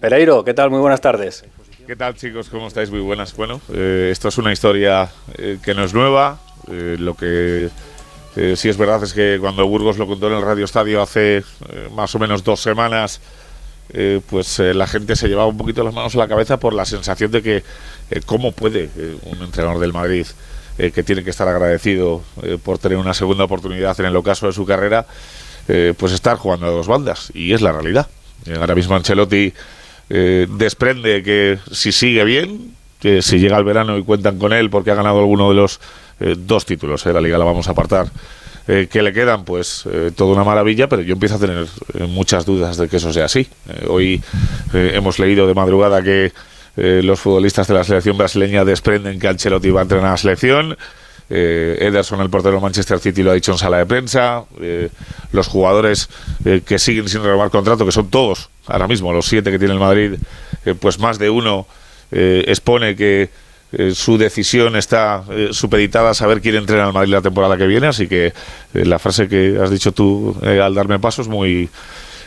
Pereiro, 0.00 0.42
¿qué 0.44 0.54
tal? 0.54 0.70
Muy 0.70 0.80
buenas 0.80 1.02
tardes. 1.02 1.44
¿Qué 1.86 1.94
tal 1.94 2.14
chicos? 2.14 2.48
¿Cómo 2.48 2.68
estáis? 2.68 2.90
Muy 2.90 3.00
buenas. 3.00 3.36
Bueno, 3.36 3.60
eh, 3.70 4.08
esto 4.10 4.28
es 4.28 4.38
una 4.38 4.50
historia 4.50 5.10
eh, 5.36 5.58
que 5.62 5.74
no 5.74 5.84
es 5.84 5.92
nueva. 5.92 6.40
Eh, 6.70 6.96
lo 6.98 7.14
que 7.14 7.68
sí 8.56 8.70
es 8.70 8.78
verdad 8.78 9.02
es 9.02 9.12
que 9.12 9.36
cuando 9.40 9.66
Burgos 9.66 9.98
lo 9.98 10.06
contó 10.06 10.28
en 10.28 10.34
el 10.34 10.42
Radio 10.42 10.64
Estadio 10.64 11.02
hace 11.02 11.42
más 11.92 12.14
o 12.14 12.18
menos 12.18 12.44
dos 12.44 12.60
semanas, 12.60 13.20
pues 14.28 14.60
la 14.60 14.86
gente 14.86 15.16
se 15.16 15.26
llevaba 15.26 15.48
un 15.48 15.56
poquito 15.56 15.82
las 15.82 15.92
manos 15.92 16.14
a 16.14 16.18
la 16.18 16.28
cabeza 16.28 16.60
por 16.60 16.72
la 16.72 16.84
sensación 16.84 17.32
de 17.32 17.42
que 17.42 17.64
cómo 18.26 18.52
puede 18.52 18.88
un 19.24 19.42
entrenador 19.42 19.80
del 19.80 19.92
Madrid 19.92 20.26
que 20.76 21.02
tiene 21.02 21.24
que 21.24 21.30
estar 21.30 21.48
agradecido 21.48 22.22
por 22.62 22.78
tener 22.78 22.98
una 22.98 23.14
segunda 23.14 23.44
oportunidad 23.44 23.98
en 23.98 24.06
el 24.06 24.14
ocaso 24.14 24.46
de 24.46 24.52
su 24.52 24.64
carrera, 24.64 25.06
pues 25.66 26.12
estar 26.12 26.36
jugando 26.36 26.66
a 26.66 26.70
dos 26.70 26.86
bandas. 26.86 27.32
Y 27.34 27.52
es 27.52 27.62
la 27.62 27.72
realidad. 27.72 28.08
ahora 28.56 28.76
mismo 28.76 28.94
Ancelotti 28.94 29.52
eh, 30.12 30.48
desprende 30.50 31.22
que 31.22 31.58
si 31.70 31.92
sigue 31.92 32.24
bien, 32.24 32.74
que 32.98 33.22
si 33.22 33.38
llega 33.38 33.56
el 33.56 33.64
verano 33.64 33.96
y 33.96 34.02
cuentan 34.02 34.38
con 34.38 34.52
él 34.52 34.68
porque 34.68 34.90
ha 34.90 34.96
ganado 34.96 35.20
alguno 35.20 35.48
de 35.50 35.54
los 35.54 35.80
eh, 36.18 36.34
dos 36.36 36.66
títulos, 36.66 37.06
eh, 37.06 37.12
la 37.12 37.20
liga 37.20 37.38
la 37.38 37.44
vamos 37.44 37.68
a 37.68 37.70
apartar, 37.70 38.08
que 38.66 39.02
le 39.02 39.12
quedan, 39.12 39.44
pues 39.44 39.84
toda 40.14 40.32
una 40.32 40.44
maravilla, 40.44 40.88
pero 40.88 41.02
yo 41.02 41.14
empiezo 41.14 41.34
a 41.34 41.38
tener 41.40 41.66
muchas 42.08 42.46
dudas 42.46 42.76
de 42.76 42.88
que 42.88 42.98
eso 42.98 43.12
sea 43.12 43.24
así. 43.24 43.48
hoy 43.88 44.22
hemos 44.72 45.18
leído 45.18 45.48
de 45.48 45.54
madrugada 45.54 46.04
que 46.04 46.30
los 46.76 47.18
futbolistas 47.18 47.66
de 47.66 47.74
la 47.74 47.82
selección 47.82 48.16
brasileña 48.16 48.64
desprenden 48.64 49.18
que 49.18 49.26
Ancelotti 49.26 49.70
va 49.70 49.80
a 49.80 49.82
entrenar 49.82 50.06
a 50.06 50.10
la 50.12 50.16
selección. 50.18 50.78
Ederson, 51.28 52.20
el 52.20 52.30
portero 52.30 52.56
de 52.56 52.60
Manchester 52.60 53.00
City, 53.00 53.24
lo 53.24 53.32
ha 53.32 53.34
dicho 53.34 53.50
en 53.50 53.58
sala 53.58 53.78
de 53.78 53.86
prensa. 53.86 54.44
los 55.32 55.48
jugadores 55.48 56.08
que 56.64 56.78
siguen 56.78 57.08
sin 57.08 57.24
renovar 57.24 57.50
contrato, 57.50 57.84
que 57.84 57.92
son 57.92 58.08
todos 58.08 58.49
ahora 58.66 58.88
mismo 58.88 59.12
los 59.12 59.26
siete 59.26 59.50
que 59.50 59.58
tiene 59.58 59.74
el 59.74 59.80
Madrid, 59.80 60.14
eh, 60.64 60.74
pues 60.78 60.98
más 60.98 61.18
de 61.18 61.30
uno 61.30 61.66
eh, 62.10 62.44
expone 62.48 62.96
que 62.96 63.30
eh, 63.72 63.92
su 63.94 64.18
decisión 64.18 64.76
está 64.76 65.22
supeditada 65.52 66.10
a 66.10 66.14
saber 66.14 66.40
quién 66.40 66.56
entrena 66.56 66.86
al 66.86 66.92
Madrid 66.92 67.12
la 67.12 67.22
temporada 67.22 67.56
que 67.56 67.66
viene, 67.66 67.86
así 67.86 68.08
que 68.08 68.32
la 68.72 68.98
frase 68.98 69.28
que 69.28 69.58
has 69.62 69.70
dicho 69.70 69.92
tú 69.92 70.36
al 70.42 70.74
darme 70.74 70.98
paso 70.98 71.22
es 71.22 71.28
muy 71.28 71.68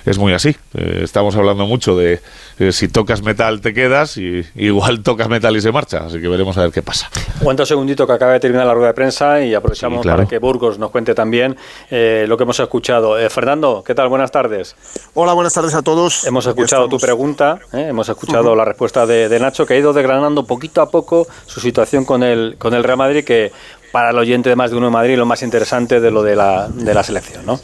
es 0.05 0.17
muy 0.17 0.33
así. 0.33 0.55
Eh, 0.73 1.01
estamos 1.03 1.35
hablando 1.35 1.65
mucho 1.65 1.95
de 1.95 2.19
eh, 2.59 2.71
si 2.71 2.87
tocas 2.87 3.21
metal 3.21 3.61
te 3.61 3.73
quedas 3.73 4.17
y 4.17 4.45
igual 4.55 5.01
tocas 5.01 5.29
metal 5.29 5.55
y 5.55 5.61
se 5.61 5.71
marcha, 5.71 6.05
así 6.05 6.19
que 6.19 6.27
veremos 6.27 6.57
a 6.57 6.61
ver 6.61 6.71
qué 6.71 6.81
pasa. 6.81 7.09
Cuánto 7.41 7.65
segundito 7.65 8.05
que 8.05 8.13
acaba 8.13 8.33
de 8.33 8.39
terminar 8.39 8.65
la 8.65 8.73
rueda 8.73 8.89
de 8.89 8.93
prensa 8.93 9.41
y 9.41 9.53
aprovechamos 9.53 10.05
para 10.05 10.25
que 10.25 10.37
Burgos 10.39 10.79
nos 10.79 10.91
cuente 10.91 11.15
también 11.15 11.55
eh, 11.89 12.25
lo 12.27 12.37
que 12.37 12.43
hemos 12.43 12.59
escuchado. 12.59 13.15
Fernando, 13.29 13.83
¿qué 13.85 13.95
tal? 13.95 14.09
Buenas 14.09 14.31
tardes. 14.31 14.75
Hola, 15.13 15.33
buenas 15.33 15.53
tardes 15.53 15.73
a 15.73 15.81
todos. 15.81 16.25
Hemos 16.25 16.45
escuchado 16.45 16.87
tu 16.87 16.97
pregunta, 16.99 17.59
hemos 17.71 18.09
escuchado 18.09 18.55
la 18.55 18.65
respuesta 18.65 19.05
de, 19.05 19.29
de, 19.29 19.39
Nacho, 19.39 19.65
que 19.65 19.73
ha 19.73 19.77
ido 19.77 19.93
desgranando 19.93 20.45
poquito 20.45 20.81
a 20.81 20.89
poco 20.89 21.27
su 21.45 21.59
situación 21.59 22.05
con 22.05 22.23
el, 22.23 22.55
con 22.57 22.73
el 22.73 22.83
Real 22.83 22.97
Madrid, 22.97 23.23
que 23.23 23.51
para 23.91 24.09
el 24.09 24.17
oyente 24.17 24.49
de 24.49 24.55
más 24.55 24.71
de 24.71 24.77
uno 24.77 24.87
de 24.87 24.91
Madrid 24.91 25.17
lo 25.17 25.25
más 25.27 25.43
interesante 25.43 25.99
de 25.99 26.09
lo 26.09 26.23
de 26.23 26.35
la, 26.35 26.67
de 26.67 26.93
la 26.93 27.03
selección, 27.03 27.45
¿no? 27.45 27.59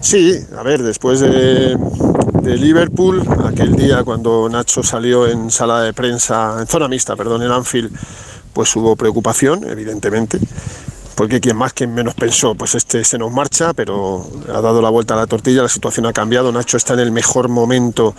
Sí, 0.00 0.34
a 0.56 0.62
ver, 0.62 0.82
después 0.82 1.20
de, 1.20 1.76
Liverpool, 2.42 3.22
aquel 3.44 3.76
día 3.76 4.02
cuando 4.02 4.48
Nacho 4.48 4.82
salió 4.82 5.26
en 5.28 5.50
sala 5.50 5.82
de 5.82 5.92
prensa, 5.92 6.56
en 6.58 6.66
zona 6.66 6.88
mixta, 6.88 7.16
perdón, 7.16 7.42
en 7.42 7.50
Anfield, 7.50 7.94
pues 8.54 8.74
hubo 8.76 8.96
preocupación, 8.96 9.62
evidentemente, 9.68 10.38
porque 11.14 11.38
quien 11.38 11.56
más, 11.56 11.74
quien 11.74 11.92
menos 11.92 12.14
pensó, 12.14 12.54
pues 12.54 12.74
este 12.74 13.04
se 13.04 13.18
nos 13.18 13.30
marcha, 13.30 13.74
pero 13.74 14.26
ha 14.48 14.60
dado 14.62 14.80
la 14.80 14.88
vuelta 14.88 15.14
a 15.14 15.18
la 15.18 15.26
tortilla, 15.26 15.62
la 15.62 15.68
situación 15.68 16.06
ha 16.06 16.14
cambiado, 16.14 16.50
Nacho 16.50 16.78
está 16.78 16.94
en 16.94 17.00
el 17.00 17.12
mejor 17.12 17.48
momento 17.48 18.14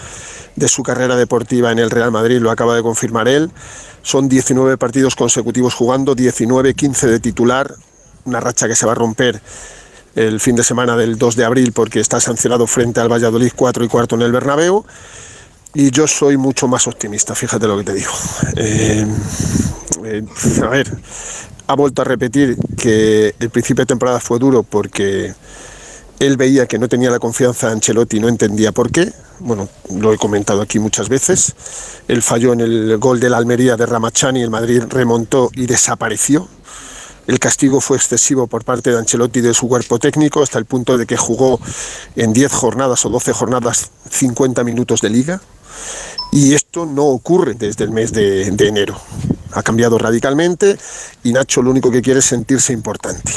de 0.56 0.68
su 0.68 0.84
carrera 0.84 1.16
deportiva 1.16 1.72
en 1.72 1.80
el 1.80 1.90
Real 1.90 2.12
Madrid, 2.12 2.40
lo 2.40 2.52
acaba 2.52 2.76
de 2.76 2.84
confirmar 2.84 3.28
él, 3.28 3.52
son 4.04 4.30
19 4.30 4.78
partidos 4.78 5.16
consecutivos 5.16 5.74
jugando, 5.74 6.14
19, 6.14 6.76
15 6.76 7.08
de 7.08 7.20
titular, 7.20 7.74
una 8.26 8.40
racha 8.40 8.68
que 8.68 8.76
se 8.76 8.86
va 8.86 8.92
a 8.92 8.96
romper 8.96 9.42
el 10.16 10.40
fin 10.40 10.56
de 10.56 10.64
semana 10.64 10.96
del 10.96 11.18
2 11.18 11.36
de 11.36 11.46
abril 11.46 11.72
porque 11.72 12.00
está 12.00 12.20
sancionado 12.20 12.68
frente 12.68 13.00
al 13.00 13.12
Valladolid 13.12 13.52
4 13.56 13.84
y 13.84 13.88
cuarto 13.88 14.16
en 14.16 14.24
el 14.24 14.32
Bernabéu. 14.32 14.86
Y 15.74 15.90
yo 15.92 16.06
soy 16.06 16.36
mucho 16.36 16.68
más 16.68 16.88
optimista, 16.88 17.34
fíjate 17.34 17.66
lo 17.66 17.78
que 17.78 17.84
te 17.86 17.94
digo. 17.94 18.12
Eh, 18.58 19.06
eh, 20.04 20.24
a 20.64 20.68
ver, 20.68 20.92
ha 21.68 21.76
vuelto 21.76 22.02
a 22.02 22.06
repetir 22.06 22.58
que 22.78 23.34
el 23.40 23.50
principio 23.50 23.84
de 23.84 23.88
temporada 23.88 24.20
fue 24.20 24.38
duro 24.38 24.64
porque 24.64 25.34
él 26.20 26.38
veía 26.38 26.68
que 26.68 26.78
no 26.78 26.90
tenía 26.90 27.10
la 27.10 27.20
confianza 27.20 27.68
de 27.68 27.74
Ancelotti 27.74 28.18
y 28.18 28.20
no 28.20 28.28
entendía 28.28 28.72
por 28.72 28.92
qué. 28.92 29.12
Bueno, 29.40 29.70
lo 29.96 30.14
he 30.14 30.18
comentado 30.18 30.62
aquí 30.62 30.78
muchas 30.78 31.10
veces. 31.10 31.56
Él 32.08 32.22
falló 32.22 32.54
en 32.54 32.60
el 32.60 32.98
gol 32.98 33.20
de 33.20 33.30
la 33.30 33.38
Almería 33.38 33.78
de 33.78 33.86
Ramachani, 33.86 34.42
el 34.42 34.50
Madrid 34.50 34.84
remontó 34.90 35.50
y 35.56 35.66
desapareció. 35.66 36.48
El 37.28 37.40
castigo 37.40 37.82
fue 37.82 37.98
excesivo 37.98 38.48
por 38.48 38.64
parte 38.64 38.90
de 38.92 38.98
Ancelotti 38.98 39.40
y 39.40 39.44
de 39.44 39.54
su 39.54 39.68
cuerpo 39.68 40.00
técnico, 40.00 40.42
hasta 40.42 40.58
el 40.58 40.66
punto 40.66 40.98
de 40.98 41.06
que 41.06 41.18
jugó 41.18 41.60
en 42.16 42.34
10 42.34 42.52
jornadas 42.52 43.06
o 43.06 43.10
12 43.10 43.34
jornadas 43.34 43.92
50 44.10 44.64
minutos 44.64 45.02
de 45.02 45.10
liga. 45.10 45.42
Y 46.32 46.54
esto 46.54 46.86
no 46.86 47.06
ocurre 47.06 47.54
desde 47.54 47.84
el 47.84 47.92
mes 47.92 48.12
de, 48.14 48.48
enero. 48.48 49.00
Ha 49.52 49.64
cambiado 49.64 49.98
radicalmente 49.98 50.78
y 51.24 51.34
Nacho 51.34 51.62
lo 51.62 51.72
único 51.72 51.92
que 51.92 52.02
quiere 52.02 52.20
es 52.20 52.26
sentirse 52.26 52.74
importante. 52.74 53.34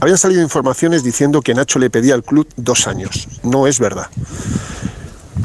Habían 0.00 0.18
salido 0.18 0.42
informaciones 0.42 1.04
diciendo 1.04 1.42
que 1.42 1.54
Nacho 1.54 1.78
le 1.78 1.90
pedía 1.90 2.14
al 2.14 2.24
club 2.24 2.48
dos 2.56 2.86
años. 2.86 3.28
No 3.42 3.66
es 3.66 3.78
verdad. 3.78 4.08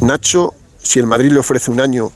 Nacho, 0.02 0.56
si 0.82 1.00
el 1.00 1.06
Madrid 1.06 1.32
le 1.32 1.40
ofrece 1.40 1.70
un 1.70 1.82
año 1.82 2.12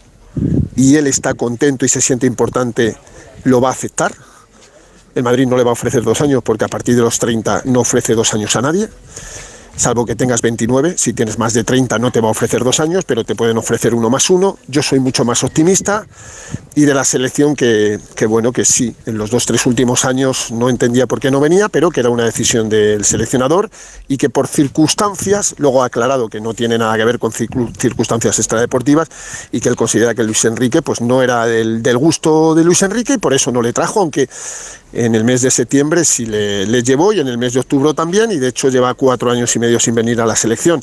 y 0.75 0.96
él 0.96 1.08
está 1.08 1.34
contento 1.34 1.86
y 1.86 1.89
se 1.89 2.01
siente 2.01 2.25
importante, 2.25 2.98
lo 3.44 3.60
va 3.60 3.70
a 3.70 3.74
aceptar 3.74 4.15
el 5.15 5.24
Madrid 5.24 5.48
no 5.48 5.58
le 5.58 5.63
va 5.63 5.72
a 5.72 5.74
ofrecer 5.74 6.03
dos 6.03 6.22
años 6.22 6.41
porque 6.44 6.65
a 6.65 6.68
partir 6.68 6.96
de 6.96 7.01
los 7.01 7.20
30 7.20 7.63
no 7.65 7.82
ofrece 7.82 8.15
dos 8.15 8.34
años 8.34 8.56
a 8.56 8.62
nadie 8.62 8.89
salvo 9.75 10.06
que 10.06 10.15
tengas 10.15 10.41
29, 10.41 10.96
si 10.98 11.13
tienes 11.13 11.38
más 11.39 11.53
de 11.53 11.63
30 11.63 11.98
no 12.00 12.12
te 12.12 12.22
va 12.22 12.27
a 12.27 12.32
ofrecer 12.32 12.63
dos 12.63 12.80
años, 12.80 13.03
pero 13.06 13.24
te 13.24 13.36
pueden 13.36 13.58
ofrecer 13.58 13.96
uno 13.96 14.10
más 14.10 14.30
uno. 14.30 14.58
Yo 14.68 14.84
soy 14.84 15.00
mucho 15.00 15.25
más 15.25 15.44
optimista 15.44 16.06
y 16.75 16.82
de 16.82 16.94
la 16.94 17.03
selección 17.03 17.56
que, 17.56 18.00
bueno, 18.27 18.51
que 18.51 18.65
sí, 18.65 18.96
en 19.06 19.18
los 19.18 19.32
dos, 19.32 19.46
tres 19.46 19.65
últimos 19.65 20.06
años 20.06 20.51
no 20.51 20.70
entendía 20.70 21.08
por 21.08 21.20
qué 21.20 21.32
no 21.32 21.39
venía, 21.39 21.70
pero 21.70 21.89
que 21.89 22.00
era 22.00 22.10
una 22.10 22.25
decisión 22.25 22.70
del 22.70 23.03
seleccionador 23.06 23.70
y 24.08 24.18
que 24.18 24.30
por 24.30 24.48
circunstancias, 24.48 25.56
luego 25.58 25.84
ha 25.84 25.88
aclarado 25.88 26.30
que 26.30 26.41
no 26.41 26.53
tiene 26.53 26.77
nada 26.77 26.96
que 26.96 27.06
ver 27.06 27.20
con 27.20 27.32
circunstancias 27.32 28.38
extradeportivas 28.38 29.10
y 29.51 29.62
que 29.62 29.70
él 29.70 29.75
considera 29.75 30.13
que 30.13 30.24
Luis 30.24 30.46
Enrique 30.46 30.82
pues 30.82 31.01
no 31.01 31.22
era 31.22 31.46
del, 31.46 31.82
del 31.82 31.98
gusto 31.98 32.56
de 32.56 32.63
Luis 32.63 32.82
Enrique 32.84 33.13
y 33.13 33.18
por 33.18 33.34
eso 33.34 33.51
no 33.51 33.62
le 33.62 33.74
trajo, 33.74 34.01
aunque 34.01 34.30
en 34.93 35.15
el 35.15 35.24
mes 35.24 35.41
de 35.41 35.51
septiembre 35.51 36.03
sí 36.05 36.25
le, 36.25 36.65
le, 36.65 36.83
llevó 36.83 37.13
y 37.13 37.19
en 37.19 37.27
el 37.27 37.38
mes 37.38 37.53
de 37.53 37.62
octubre 37.62 37.93
también 37.93 38.31
y 38.31 38.38
de 38.38 38.50
hecho 38.50 38.69
lleva 38.69 38.93
cuatro 38.93 39.31
años 39.31 39.55
y 39.55 39.60
medio 39.60 39.79
sin 39.79 39.95
venir 39.95 40.19
a 40.21 40.25
la 40.25 40.36
selección. 40.36 40.81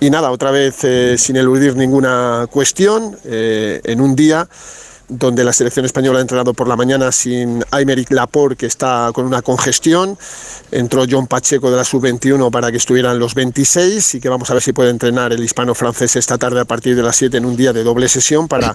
Y 0.00 0.10
nada, 0.10 0.30
otra 0.30 0.50
vez 0.50 0.84
eh, 0.84 1.16
sin 1.18 1.36
eludir 1.36 1.76
ninguna 1.76 2.46
cuestión, 2.50 3.16
eh, 3.24 3.80
en 3.84 4.00
un 4.00 4.16
día 4.16 4.48
donde 5.08 5.44
la 5.44 5.52
selección 5.52 5.84
española 5.84 6.18
ha 6.18 6.22
entrenado 6.22 6.54
por 6.54 6.66
la 6.66 6.76
mañana 6.76 7.12
sin 7.12 7.62
Aymeric 7.70 8.10
Laporte, 8.12 8.56
que 8.56 8.66
está 8.66 9.10
con 9.12 9.26
una 9.26 9.42
congestión. 9.42 10.16
Entró 10.70 11.04
John 11.08 11.26
Pacheco 11.26 11.70
de 11.70 11.76
la 11.76 11.84
sub-21 11.84 12.50
para 12.50 12.70
que 12.70 12.78
estuvieran 12.78 13.18
los 13.18 13.34
26 13.34 14.14
y 14.14 14.20
que 14.20 14.28
vamos 14.28 14.50
a 14.50 14.54
ver 14.54 14.62
si 14.62 14.72
puede 14.72 14.90
entrenar 14.90 15.32
el 15.32 15.44
hispano-francés 15.44 16.16
esta 16.16 16.38
tarde 16.38 16.60
a 16.60 16.64
partir 16.64 16.96
de 16.96 17.02
las 17.02 17.16
7 17.16 17.36
en 17.36 17.44
un 17.44 17.56
día 17.56 17.72
de 17.72 17.84
doble 17.84 18.08
sesión 18.08 18.48
para 18.48 18.74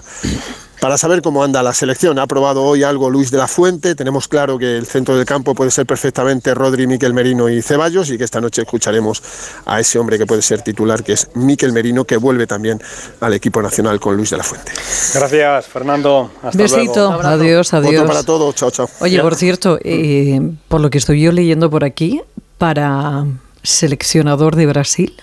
para 0.80 0.98
saber 0.98 1.22
cómo 1.22 1.42
anda 1.42 1.62
la 1.62 1.72
selección. 1.72 2.18
Ha 2.18 2.26
probado 2.26 2.62
hoy 2.62 2.82
algo 2.82 3.10
Luis 3.10 3.30
de 3.30 3.38
la 3.38 3.48
Fuente. 3.48 3.94
Tenemos 3.94 4.28
claro 4.28 4.58
que 4.58 4.76
el 4.76 4.86
centro 4.86 5.16
del 5.16 5.26
campo 5.26 5.54
puede 5.54 5.70
ser 5.70 5.86
perfectamente 5.86 6.54
Rodri, 6.54 6.86
Miquel 6.86 7.14
Merino 7.14 7.48
y 7.48 7.62
Ceballos 7.62 8.10
y 8.10 8.18
que 8.18 8.24
esta 8.24 8.40
noche 8.40 8.62
escucharemos 8.62 9.22
a 9.66 9.80
ese 9.80 9.98
hombre 9.98 10.18
que 10.18 10.26
puede 10.26 10.42
ser 10.42 10.62
titular, 10.62 11.02
que 11.02 11.12
es 11.12 11.28
Miquel 11.34 11.72
Merino, 11.72 12.04
que 12.04 12.16
vuelve 12.16 12.46
también 12.46 12.80
al 13.20 13.34
equipo 13.34 13.62
nacional 13.62 14.00
con 14.00 14.16
Luis 14.16 14.30
de 14.30 14.36
la 14.36 14.44
Fuente. 14.44 14.72
Gracias, 15.14 15.66
Fernando. 15.66 16.30
Hasta 16.42 16.58
Besito. 16.58 17.12
luego. 17.12 17.28
Adiós, 17.28 17.74
adiós. 17.74 17.94
Otro 17.94 18.06
para 18.06 18.22
todos. 18.22 18.54
Chao, 18.54 18.70
chao. 18.70 18.88
Oye, 19.00 19.20
por 19.20 19.34
cierto, 19.34 19.78
eh, 19.82 20.40
por 20.68 20.80
lo 20.80 20.90
que 20.90 20.98
estoy 20.98 21.20
yo 21.20 21.32
leyendo 21.32 21.70
por 21.70 21.84
aquí, 21.84 22.22
para 22.58 23.24
seleccionador 23.62 24.56
de 24.56 24.66
Brasil. 24.66 25.14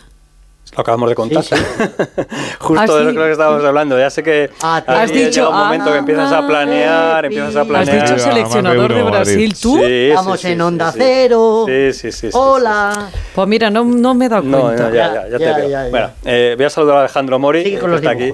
Lo 0.76 0.82
acabamos 0.82 1.10
de 1.10 1.16
contar. 1.16 1.44
Justo 2.60 2.82
Ah, 2.82 2.98
de 2.98 3.04
lo 3.06 3.12
sí. 3.12 3.16
que 3.18 3.32
estábamos 3.32 3.64
hablando. 3.64 3.98
Ya 3.98 4.10
sé 4.10 4.24
que 4.24 4.50
Ah, 4.62 4.84
Has 4.86 5.12
dicho, 5.12 5.30
llega 5.42 5.50
un 5.50 5.58
momento 5.58 5.92
que 5.92 5.98
empiezas 6.00 6.32
a 6.32 6.46
planear, 6.46 7.24
ah, 7.24 7.28
empiezas 7.28 7.56
a 7.56 7.62
Has 7.62 7.68
planear. 7.68 8.04
Has 8.04 8.10
dicho 8.12 8.20
seleccionador 8.24 8.94
de. 8.94 9.04
Brasil, 9.04 9.56
¿tú? 9.62 9.78
Sí, 9.78 9.84
sí, 9.86 10.10
Estamos 10.10 10.40
sí, 10.42 10.48
en 10.50 10.56
sí, 10.58 10.62
Onda 10.62 10.92
sí. 10.92 10.98
Cero. 11.02 11.64
Sí, 11.68 11.94
sí, 11.94 12.12
sí, 12.12 12.32
sí, 12.32 12.38
Hola. 12.38 13.10
Pues 13.34 13.48
mira, 13.48 13.70
no, 13.70 13.84
no 13.86 14.14
me 14.16 14.26
he 14.26 14.30
dado 14.30 14.42
cuenta. 14.44 14.90
no, 14.90 14.94
ya, 14.94 15.14
ya, 15.14 15.28
ya 15.30 15.38
te 15.38 15.44
Ya, 15.46 15.58
veo. 15.58 15.70
ya, 15.70 15.84
ya. 15.86 15.90
Bueno, 15.90 16.10
eh, 16.26 16.54
voy 16.58 16.66
a 16.66 16.70
saludar 16.70 16.98
a 16.98 17.00
Alejandro 17.02 17.40
Mori, 17.40 17.64
Sigue 17.64 17.80
con 17.80 17.90
que 17.92 17.96
los 17.96 18.02
está 18.02 18.12
aquí. 18.12 18.34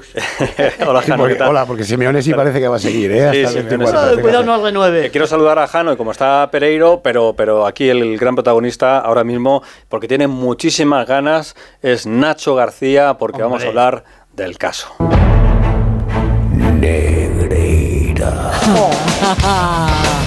Hola, 0.88 1.02
Jano, 1.02 1.26
¿qué 1.28 1.36
tal? 1.36 1.50
Hola, 1.50 1.66
porque 1.66 1.84
Simeone 1.84 2.22
sí 2.22 2.34
parece 2.34 2.60
que 2.60 2.68
va 2.68 2.76
a 2.78 2.80
seguir, 2.80 3.12
¿eh? 3.12 3.26
Hasta 3.26 3.34
Sí, 3.34 3.40
el 3.40 3.48
Simeone 3.50 3.70
24. 3.78 3.92
sí. 3.92 3.94
parece 4.06 4.16
que 4.16 4.22
Cuidado, 4.22 4.46
va 4.62 4.68
a 4.68 4.72
no 4.72 4.84
al 4.84 4.96
Eh, 4.96 5.08
G9. 5.08 5.12
quiero 5.12 5.28
saludar 5.28 5.60
a 5.60 5.68
Jano 5.68 5.94
y 5.94 5.96
como 5.98 6.12
está 6.12 6.50
Pereiro, 6.52 7.02
pero, 7.04 7.34
pero 7.36 7.66
aquí 7.68 7.90
el 7.90 8.18
gran 8.18 8.36
protagonista 8.36 9.00
ahora 9.00 9.24
mismo, 9.24 9.62
porque 9.90 10.08
tiene 10.08 10.28
muchísimas 10.28 11.06
ganas, 11.08 11.56
es 11.82 12.06
Nacho 12.32 12.56
García, 12.56 13.18
porque 13.18 13.42
vamos 13.42 13.62
a 13.62 13.68
hablar 13.68 14.06
del 14.32 14.58
caso. 14.58 14.88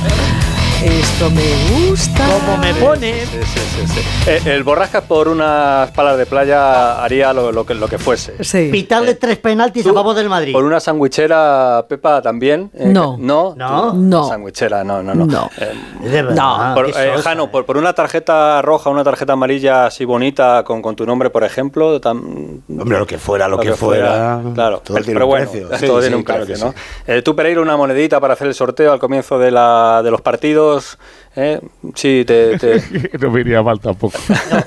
Esto 0.84 1.30
me 1.30 1.88
gusta. 1.88 2.24
Como 2.26 2.58
me 2.58 2.74
pone. 2.74 3.24
Sí, 3.24 3.38
sí, 3.42 3.60
sí, 3.76 3.86
sí. 3.86 4.00
Eh, 4.30 4.40
el 4.54 4.62
Borrascas 4.64 5.02
por 5.04 5.28
unas 5.28 5.90
palas 5.92 6.18
de 6.18 6.26
playa 6.26 7.02
haría 7.02 7.32
lo, 7.32 7.52
lo 7.52 7.64
que, 7.64 7.74
lo 7.74 7.88
que 7.88 7.96
fuese. 7.98 8.42
Sí. 8.44 8.68
Pitarle 8.70 9.14
tres 9.14 9.38
penaltis 9.38 9.86
a 9.86 9.92
favor 9.94 10.14
del 10.14 10.28
Madrid. 10.28 10.52
Por 10.52 10.64
una 10.64 10.80
sandwichera, 10.80 11.86
Pepa, 11.88 12.20
también. 12.20 12.70
eh, 12.74 12.86
No. 12.88 13.16
No. 13.18 13.54
No. 13.56 13.94
No. 13.94 14.28
Sandwichera, 14.28 14.84
no, 14.84 15.02
no, 15.02 15.14
no. 15.14 15.24
No. 15.24 15.50
Eh, 15.58 15.72
De 16.02 16.22
verdad, 16.22 16.34
No, 16.68 16.74
por, 16.74 16.88
eh, 16.90 16.92
Jano, 17.22 17.44
eh. 17.44 17.48
por, 17.50 17.64
por 17.64 17.76
una 17.78 17.92
tarjeta 17.94 18.60
roja, 18.60 18.90
una 18.90 19.04
tarjeta 19.04 19.32
amarilla 19.32 19.86
así 19.86 20.04
bonita 20.04 20.62
con, 20.64 20.82
con 20.82 20.94
tu 20.96 21.06
nombre, 21.06 21.30
por 21.30 21.44
ejemplo. 21.44 21.98
tam- 22.00 22.60
Hombre, 22.68 22.98
lo 22.98 23.06
que 23.06 23.16
fuera, 23.18 23.48
lo, 23.48 23.58
que, 23.58 23.72
fuera. 23.72 24.40
Claro, 24.54 24.80
todo 24.84 24.94
pero, 24.94 25.04
tiene 25.04 25.14
pero 25.20 25.26
un 25.26 25.30
bueno, 25.30 25.50
precio. 25.50 25.68
todo 25.68 25.98
Sí, 26.00 26.02
tiene 26.02 26.16
un 26.16 26.22
claro 26.24 26.44
precio, 26.44 26.66
¿no? 26.66 26.72
sí. 26.72 26.78
Eh, 27.06 27.22
tú, 27.22 27.34
Pereiro, 27.34 27.62
una 27.62 27.76
monedita 27.76 28.20
para 28.20 28.34
hacer 28.34 28.48
el 28.48 28.54
sorteo 28.54 28.92
al 28.92 28.98
comienzo 28.98 29.38
de, 29.38 29.50
la, 29.50 30.02
de 30.04 30.10
los 30.10 30.20
partidos. 30.20 30.73
todos 30.74 30.98
¿eh? 31.36 31.60
Sí, 31.94 32.24
te... 32.26 32.58
te- 32.58 33.18
no 33.20 33.30
me 33.30 33.40
iría 33.40 33.62
mal 33.62 33.80
tampoco. 33.80 34.18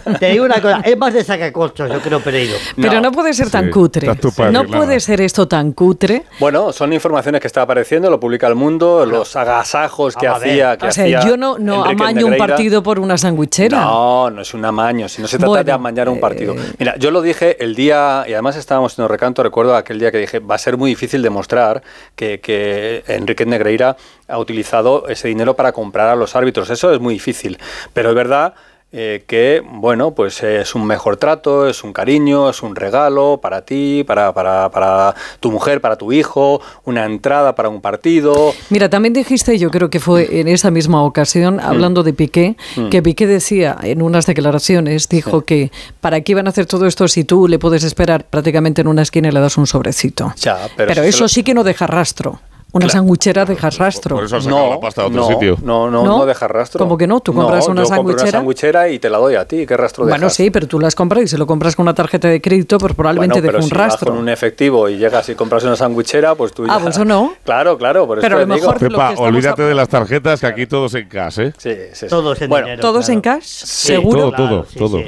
No, 0.05 0.17
te 0.19 0.31
digo 0.31 0.45
una 0.45 0.61
cosa, 0.61 0.81
es 0.83 0.97
más 0.97 1.13
de 1.13 1.23
sacacorchos, 1.23 1.89
yo 1.91 1.99
creo, 1.99 2.19
Pereiro. 2.19 2.55
Pero 2.75 2.93
no, 2.95 3.01
No. 3.01 3.11
puede 3.11 3.33
ser 3.33 3.49
tan 3.49 3.65
Sí, 3.65 3.71
cutre. 3.71 4.07
No 4.51 4.65
puede 4.65 4.99
ser 4.99 5.21
esto 5.21 5.47
tan 5.47 5.71
cutre. 5.71 6.23
Bueno, 6.39 6.71
son 6.73 6.93
informaciones 6.93 7.41
que 7.41 7.47
está 7.47 7.61
apareciendo, 7.63 8.09
lo 8.09 8.19
publica 8.19 8.47
El 8.47 8.55
Mundo, 8.55 9.05
los 9.05 9.35
agasajos 9.35 10.15
que 10.15 10.27
Vamos 10.27 10.43
hacía... 10.43 10.77
Que 10.77 10.87
O 10.87 10.91
sea, 10.91 11.03
hacía 11.05 11.25
yo 11.25 11.37
no, 11.37 11.57
no 11.57 11.85
Enrique 11.85 12.03
amaño 12.03 12.25
un 12.27 12.37
partido 12.37 12.83
por 12.83 12.99
una 12.99 13.17
sandwichera. 13.17 13.79
No, 13.81 14.29
no 14.29 14.41
es 14.41 14.53
un 14.53 14.63
amaño, 14.65 15.07
si 15.09 15.21
no 15.21 15.27
se 15.27 15.37
trata 15.37 15.49
Bueno, 15.49 15.63
de 15.63 15.71
amañar 15.71 16.09
un 16.09 16.19
partido. 16.19 16.53
eh, 16.53 16.59
Mira, 16.79 16.95
yo 16.97 17.11
lo 17.11 17.21
dije 17.21 17.63
el 17.63 17.75
día, 17.75 18.25
y 18.27 18.33
además 18.33 18.55
estábamos 18.57 18.97
en 18.97 19.03
el 19.03 19.09
recanto, 19.09 19.43
recuerdo 19.43 19.75
aquel 19.75 19.99
día 19.99 20.11
que 20.11 20.17
dije, 20.19 20.39
va 20.39 20.55
a 20.55 20.57
ser 20.57 20.77
muy 20.77 20.89
difícil 20.91 21.21
demostrar 21.21 21.81
que, 22.15 22.39
que 22.39 23.03
Enrique 23.07 23.45
Negreira 23.45 23.95
ha 24.27 24.37
utilizado 24.39 25.07
ese 25.07 25.27
dinero 25.29 25.55
para 25.55 25.71
comprar 25.71 26.09
a 26.09 26.15
los 26.15 26.35
árbitros. 26.35 26.56
Eso 26.63 26.93
es 26.93 26.99
muy 26.99 27.13
difícil, 27.15 27.57
pero 27.93 28.09
es 28.09 28.15
verdad 28.15 28.53
eh, 28.93 29.25
que, 29.27 29.61
bueno, 29.69 30.11
pues 30.15 30.41
es 30.43 30.73
un 30.73 30.85
mejor 30.85 31.17
trato, 31.17 31.67
es 31.67 31.83
un 31.83 31.91
cariño, 31.91 32.49
es 32.49 32.63
un 32.63 32.73
regalo 32.73 33.37
para 33.41 33.63
ti, 33.63 34.05
para, 34.07 34.33
para, 34.33 34.71
para 34.71 35.13
tu 35.41 35.51
mujer, 35.51 35.81
para 35.81 35.97
tu 35.97 36.13
hijo, 36.13 36.61
una 36.85 37.03
entrada 37.05 37.53
para 37.53 37.67
un 37.67 37.81
partido. 37.81 38.53
Mira, 38.69 38.89
también 38.89 39.11
dijiste, 39.13 39.57
yo 39.59 39.71
creo 39.71 39.89
que 39.89 39.99
fue 39.99 40.39
en 40.39 40.47
esa 40.47 40.71
misma 40.71 41.03
ocasión, 41.03 41.59
hablando 41.59 42.01
de 42.01 42.13
Piqué, 42.13 42.55
que 42.89 43.01
Piqué 43.03 43.27
decía 43.27 43.75
en 43.83 44.01
unas 44.01 44.25
declaraciones, 44.25 45.09
dijo 45.09 45.41
que 45.41 45.69
para 45.99 46.21
qué 46.21 46.31
iban 46.31 46.47
a 46.47 46.51
hacer 46.51 46.65
todo 46.65 46.85
esto 46.87 47.09
si 47.09 47.25
tú 47.25 47.49
le 47.49 47.59
puedes 47.59 47.83
esperar 47.83 48.23
prácticamente 48.23 48.79
en 48.81 48.87
una 48.87 49.01
esquina 49.01 49.27
y 49.27 49.31
le 49.33 49.41
das 49.41 49.57
un 49.57 49.67
sobrecito. 49.67 50.33
Ya, 50.37 50.59
pero 50.77 50.93
eso 51.03 51.25
lo- 51.25 51.27
sí 51.27 51.43
que 51.43 51.53
no 51.53 51.65
deja 51.65 51.87
rastro. 51.87 52.39
Una 52.73 52.85
Claro. 52.85 52.99
sandwichera 52.99 53.45
deja 53.45 53.69
rastro. 53.69 54.17
Por 54.17 54.25
eso 54.25 54.35
has 54.37 54.43
sacado 54.43 54.69
la 54.71 54.79
pasta 54.79 55.01
a 55.01 55.05
otro 55.07 55.21
no, 55.21 55.27
sitio. 55.29 55.57
No, 55.63 55.89
no, 55.89 56.03
¿No? 56.03 56.17
no, 56.19 56.25
deja 56.25 56.47
rastro. 56.49 56.79
¿Cómo 56.79 56.97
que 56.97 57.07
no? 57.07 57.21
¿Tú 57.21 57.33
compras 57.33 57.65
una 57.69 57.83
yo 57.83 57.87
sandwichera? 57.87 58.23
una 58.23 58.31
sandwichera 58.31 58.89
y 58.89 58.99
te 58.99 59.09
la 59.09 59.17
doy 59.19 59.35
a 59.35 59.45
ti. 59.47 59.65
¿Qué 59.65 59.77
rastro 59.77 60.03
Bueno, 60.03 60.17
dejas? 60.17 60.33
sí, 60.33 60.51
pero 60.51 60.67
tú 60.67 60.77
las 60.79 60.93
compras 60.93 61.23
y 61.23 61.27
si 61.27 61.37
lo 61.37 61.47
compras 61.47 61.75
con 61.77 61.83
una 61.83 61.93
tarjeta 61.93 62.27
de 62.27 62.41
crédito, 62.41 62.77
pues 62.77 62.93
probablemente 62.93 63.39
Bueno, 63.39 63.53
deja 63.53 63.63
un 63.63 63.69
si 63.69 63.75
vas 63.75 63.87
rastro. 63.93 64.11
con 64.11 64.19
un 64.19 64.27
efectivo 64.29 64.89
y 64.89 64.97
llegas 64.97 65.27
y 65.29 65.35
compras 65.35 65.63
una 65.63 65.77
sandwichera, 65.77 66.35
pues 66.35 66.51
tú 66.53 66.65
Ah, 66.65 66.75
ya... 66.77 66.83
pues 66.83 66.95
eso 66.95 67.05
no. 67.05 67.33
Claro, 67.45 67.77
claro, 67.77 68.05
por 68.05 68.17
eso 68.19 68.25
Pero 68.25 68.35
a 68.35 68.39
lo 68.41 68.45
digo. 68.53 68.67
mejor- 68.67 68.81
lo 68.81 68.89
Pepa, 68.89 69.07
que 69.07 69.13
estamos 69.13 69.31
olvídate 69.31 69.61
a- 69.63 69.65
de 69.67 69.73
las 69.75 69.87
tarjetas, 69.89 70.39
que 70.41 70.47
aquí 70.47 70.67
todos 70.67 70.93
en 70.93 71.07
casa, 71.07 71.43
¿eh? 71.43 71.53
Sí, 71.57 71.71
sí, 71.71 71.77
sí. 71.93 72.07
Todos 72.07 72.41
en 72.41 72.49
bueno, 72.49 72.65
dinero. 72.67 72.81
¿Todos 72.81 73.05
claro. 73.05 73.13
en 73.13 73.21
cash? 73.21 73.43
Sí, 73.45 73.87
¿Seguro? 73.87 74.31
todo, 74.31 74.31
todo, 74.33 74.65
sí, 74.65 74.77
todo. 74.77 74.99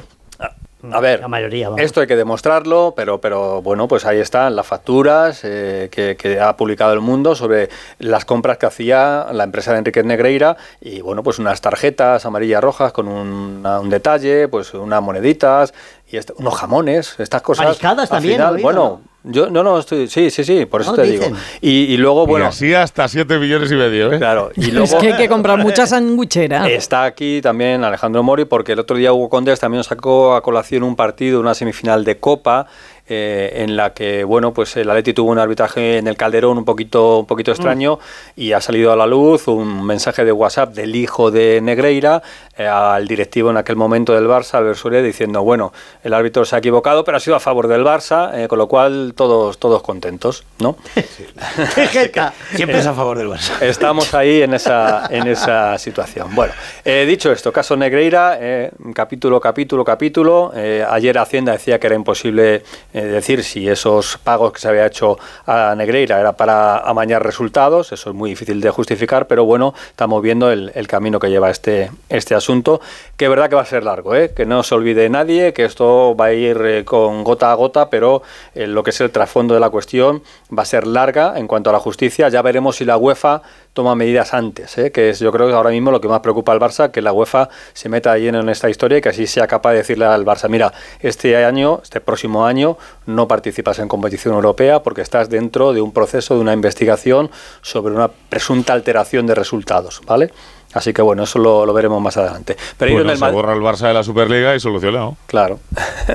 A 0.91 0.99
ver, 1.01 1.19
La 1.19 1.27
mayoría, 1.27 1.67
vamos. 1.69 1.83
esto 1.83 1.99
hay 1.99 2.07
que 2.07 2.15
demostrarlo, 2.15 2.93
pero, 2.95 3.19
pero 3.19 3.61
bueno, 3.61 3.87
pues 3.89 4.05
ahí 4.05 4.17
están 4.19 4.55
las 4.55 4.65
facturas 4.65 5.41
eh, 5.43 5.89
que, 5.91 6.15
que 6.15 6.39
ha 6.39 6.55
publicado 6.55 6.93
el 6.93 7.01
mundo 7.01 7.35
sobre 7.35 7.69
las 7.99 8.23
compras 8.23 8.57
que 8.57 8.65
hacía 8.65 9.27
la 9.33 9.43
empresa 9.43 9.73
de 9.73 9.79
Enrique 9.79 10.03
Negreira 10.03 10.55
y 10.79 11.01
bueno, 11.01 11.21
pues 11.21 11.37
unas 11.37 11.59
tarjetas 11.59 12.25
amarillas 12.25 12.63
rojas 12.63 12.93
con 12.93 13.09
un, 13.09 13.65
un 13.65 13.89
detalle, 13.89 14.47
pues 14.47 14.73
unas 14.73 15.01
moneditas 15.01 15.73
y 16.09 16.15
este- 16.15 16.33
unos 16.37 16.55
jamones, 16.55 17.19
estas 17.19 17.41
cosas. 17.41 17.65
Mariscadas 17.65 18.07
también, 18.09 18.35
final, 18.35 18.57
bueno, 18.61 19.01
yo 19.23 19.49
no, 19.49 19.63
no 19.63 19.77
estoy, 19.79 20.07
sí, 20.07 20.29
sí, 20.31 20.43
sí, 20.43 20.65
por 20.65 20.81
eso 20.81 20.91
No, 20.91 20.95
te 20.97 21.03
dicen. 21.03 21.33
digo. 21.33 21.37
Y, 21.61 21.69
y 21.93 21.97
luego, 21.97 22.25
Bueno, 22.25 22.45
y 22.45 22.47
así 22.49 22.73
hasta 22.73 23.07
7 23.07 23.37
millones 23.39 23.71
y 23.71 23.75
medio, 23.75 24.13
¿eh? 24.13 24.17
claro, 24.17 24.51
y 24.55 24.67
Es 24.67 24.73
luego 24.73 24.97
que 24.99 25.07
hay 25.13 25.17
que 25.17 25.27
comprar 25.29 25.57
mucha 25.59 25.85
sandwichera. 25.85 26.69
Está 26.69 27.03
aquí 27.03 27.41
también 27.41 27.83
Alejandro 27.83 28.23
Mori 28.23 28.45
porque 28.45 28.71
el 28.73 28.79
otro 28.79 28.95
día 28.97 29.11
Hugo 29.13 29.29
Condés 29.29 29.59
también 29.59 29.83
sacó 29.83 30.35
a 30.35 30.41
colación 30.41 30.83
un 30.83 30.95
partido, 30.95 31.39
una 31.39 31.53
semifinal 31.53 32.05
de 32.05 32.17
Copa 32.17 32.67
eh, 33.09 33.63
en 33.63 33.75
la 33.75 33.93
que 33.93 34.23
bueno 34.23 34.53
pues 34.53 34.77
el 34.77 34.89
Atleti 34.89 35.13
tuvo 35.13 35.31
un 35.31 35.39
arbitraje 35.39 35.97
en 35.97 36.07
el 36.07 36.15
Calderón 36.15 36.57
un 36.57 36.65
poquito 36.65 37.19
un 37.19 37.25
poquito 37.25 37.51
extraño 37.51 37.99
y 38.35 38.53
ha 38.53 38.61
salido 38.61 38.91
a 38.91 38.95
la 38.95 39.07
luz 39.07 39.47
un 39.47 39.85
mensaje 39.85 40.23
de 40.23 40.31
WhatsApp 40.31 40.73
del 40.73 40.95
hijo 40.95 41.31
de 41.31 41.59
Negreira 41.61 42.21
eh, 42.57 42.65
al 42.65 43.07
directivo 43.07 43.49
en 43.49 43.57
aquel 43.57 43.75
momento 43.75 44.13
del 44.13 44.27
Barça, 44.27 44.55
Albert 44.55 44.77
Soler, 44.77 45.03
diciendo 45.03 45.43
bueno 45.43 45.73
el 46.03 46.13
árbitro 46.13 46.45
se 46.45 46.55
ha 46.55 46.59
equivocado 46.59 47.03
pero 47.03 47.17
ha 47.17 47.19
sido 47.19 47.35
a 47.35 47.39
favor 47.39 47.67
del 47.67 47.83
Barça 47.83 48.31
eh, 48.33 48.47
con 48.47 48.57
lo 48.57 48.67
cual 48.67 49.13
todos 49.15 49.57
todos 49.57 49.81
contentos, 49.81 50.43
¿no? 50.59 50.77
¡Qué 51.75 51.87
jeta! 51.87 52.33
Siempre 52.55 52.79
es 52.79 52.85
a 52.85 52.93
favor 52.93 53.17
del 53.17 53.27
Barça. 53.27 53.61
Estamos 53.61 54.13
ahí 54.13 54.41
en 54.41 54.53
esa, 54.53 55.07
en 55.09 55.27
esa 55.27 55.77
situación. 55.77 56.33
Bueno, 56.33 56.53
eh, 56.85 57.05
dicho 57.07 57.31
esto, 57.31 57.51
caso 57.51 57.75
Negreira, 57.75 58.37
eh, 58.39 58.71
capítulo, 58.93 59.39
capítulo, 59.39 59.83
capítulo. 59.83 60.51
Eh, 60.55 60.85
ayer 60.87 61.17
Hacienda 61.17 61.53
decía 61.53 61.79
que 61.79 61.87
era 61.87 61.95
imposible 61.95 62.63
eh, 62.99 63.05
decir 63.05 63.43
si 63.43 63.67
esos 63.67 64.17
pagos 64.17 64.51
que 64.53 64.59
se 64.59 64.67
había 64.67 64.85
hecho 64.85 65.17
a 65.45 65.73
Negreira 65.75 66.19
era 66.19 66.33
para 66.33 66.79
amañar 66.79 67.23
resultados. 67.23 67.91
Eso 67.91 68.09
es 68.09 68.15
muy 68.15 68.31
difícil 68.31 68.59
de 68.61 68.69
justificar, 68.69 69.27
pero 69.27 69.45
bueno, 69.45 69.73
estamos 69.89 70.21
viendo 70.21 70.51
el, 70.51 70.87
camino 70.87 71.19
que 71.19 71.29
lleva 71.29 71.49
este, 71.49 71.91
este 72.09 72.35
asunto, 72.35 72.81
que 73.15 73.25
es 73.25 73.29
verdad 73.29 73.49
que 73.49 73.55
va 73.55 73.61
a 73.61 73.65
ser 73.65 73.83
largo, 73.83 74.15
¿eh? 74.15 74.33
que 74.35 74.45
no 74.45 74.63
se 74.63 74.75
olvide 74.75 75.07
nadie, 75.09 75.53
que 75.53 75.65
esto 75.65 76.15
va 76.15 76.25
a 76.25 76.33
ir 76.33 76.57
eh, 76.65 76.85
con 76.85 77.23
gota 77.23 77.51
a 77.51 77.55
gota, 77.55 77.89
pero 77.89 78.23
eh, 78.55 78.67
lo 78.67 78.83
que 78.83 78.89
es 78.89 78.99
el 79.01 79.11
trasfondo 79.11 79.53
de 79.53 79.59
la 79.59 79.69
cuestión 79.69 80.23
va 80.55 80.63
a 80.63 80.65
ser 80.65 80.87
larga 80.87 81.37
en 81.37 81.47
cuanto 81.47 81.69
a 81.69 81.73
la 81.73 81.79
justicia. 81.79 82.29
Ya 82.29 82.41
veremos 82.41 82.77
si 82.77 82.85
la 82.85 82.97
UEFA 82.97 83.41
toma 83.79 83.95
medidas 83.95 84.33
antes, 84.33 84.77
¿eh? 84.77 84.91
que 84.91 85.11
es 85.11 85.19
yo 85.19 85.31
creo 85.31 85.47
que 85.47 85.53
ahora 85.53 85.69
mismo 85.69 85.89
lo 85.89 86.01
que 86.01 86.09
más 86.09 86.19
preocupa 86.19 86.51
al 86.51 86.59
Barça, 86.59 86.91
que 86.91 87.01
la 87.01 87.13
UEFA 87.13 87.47
se 87.71 87.87
meta 87.87 88.11
ahí 88.11 88.27
en 88.27 88.49
esta 88.49 88.69
historia 88.69 88.97
y 88.97 89.01
que 89.01 89.07
así 89.07 89.25
sea 89.25 89.47
capaz 89.47 89.71
de 89.71 89.77
decirle 89.77 90.03
al 90.03 90.25
Barça, 90.25 90.49
mira, 90.49 90.73
este 90.99 91.37
año, 91.45 91.79
este 91.81 92.01
próximo 92.01 92.45
año, 92.45 92.77
no 93.05 93.25
participas 93.29 93.79
en 93.79 93.87
competición 93.87 94.33
europea 94.33 94.83
porque 94.83 94.99
estás 95.01 95.29
dentro 95.29 95.71
de 95.71 95.79
un 95.79 95.93
proceso 95.93 96.35
de 96.35 96.41
una 96.41 96.51
investigación 96.51 97.31
sobre 97.61 97.93
una 97.93 98.09
presunta 98.09 98.73
alteración 98.73 99.25
de 99.27 99.35
resultados, 99.35 100.01
¿vale? 100.05 100.29
Así 100.73 100.91
que 100.93 101.01
bueno, 101.01 101.23
eso 101.23 101.39
lo, 101.39 101.65
lo 101.65 101.73
veremos 101.73 102.01
más 102.01 102.17
adelante. 102.17 102.57
Pero 102.77 102.91
Bueno, 102.93 103.11
se 103.15 103.17
Mad- 103.21 103.31
borra 103.31 103.53
el 103.53 103.61
Barça 103.61 103.87
de 103.87 103.93
la 103.93 104.03
Superliga 104.03 104.53
y 104.55 104.59
solucionado. 104.59 105.15
Claro. 105.25 105.59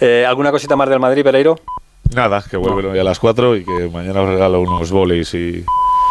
Eh, 0.00 0.26
¿Alguna 0.28 0.50
cosita 0.50 0.76
más 0.76 0.88
del 0.90 1.00
Madrid, 1.00 1.24
Pereiro? 1.24 1.56
Nada, 2.14 2.44
que 2.48 2.56
vuelve 2.58 2.86
hoy 2.90 2.98
a 2.98 3.04
las 3.04 3.18
4 3.18 3.56
y 3.56 3.64
que 3.64 3.88
mañana 3.92 4.20
os 4.22 4.28
regalo 4.28 4.60
unos 4.60 4.90
voleis 4.92 5.32
y, 5.34 5.64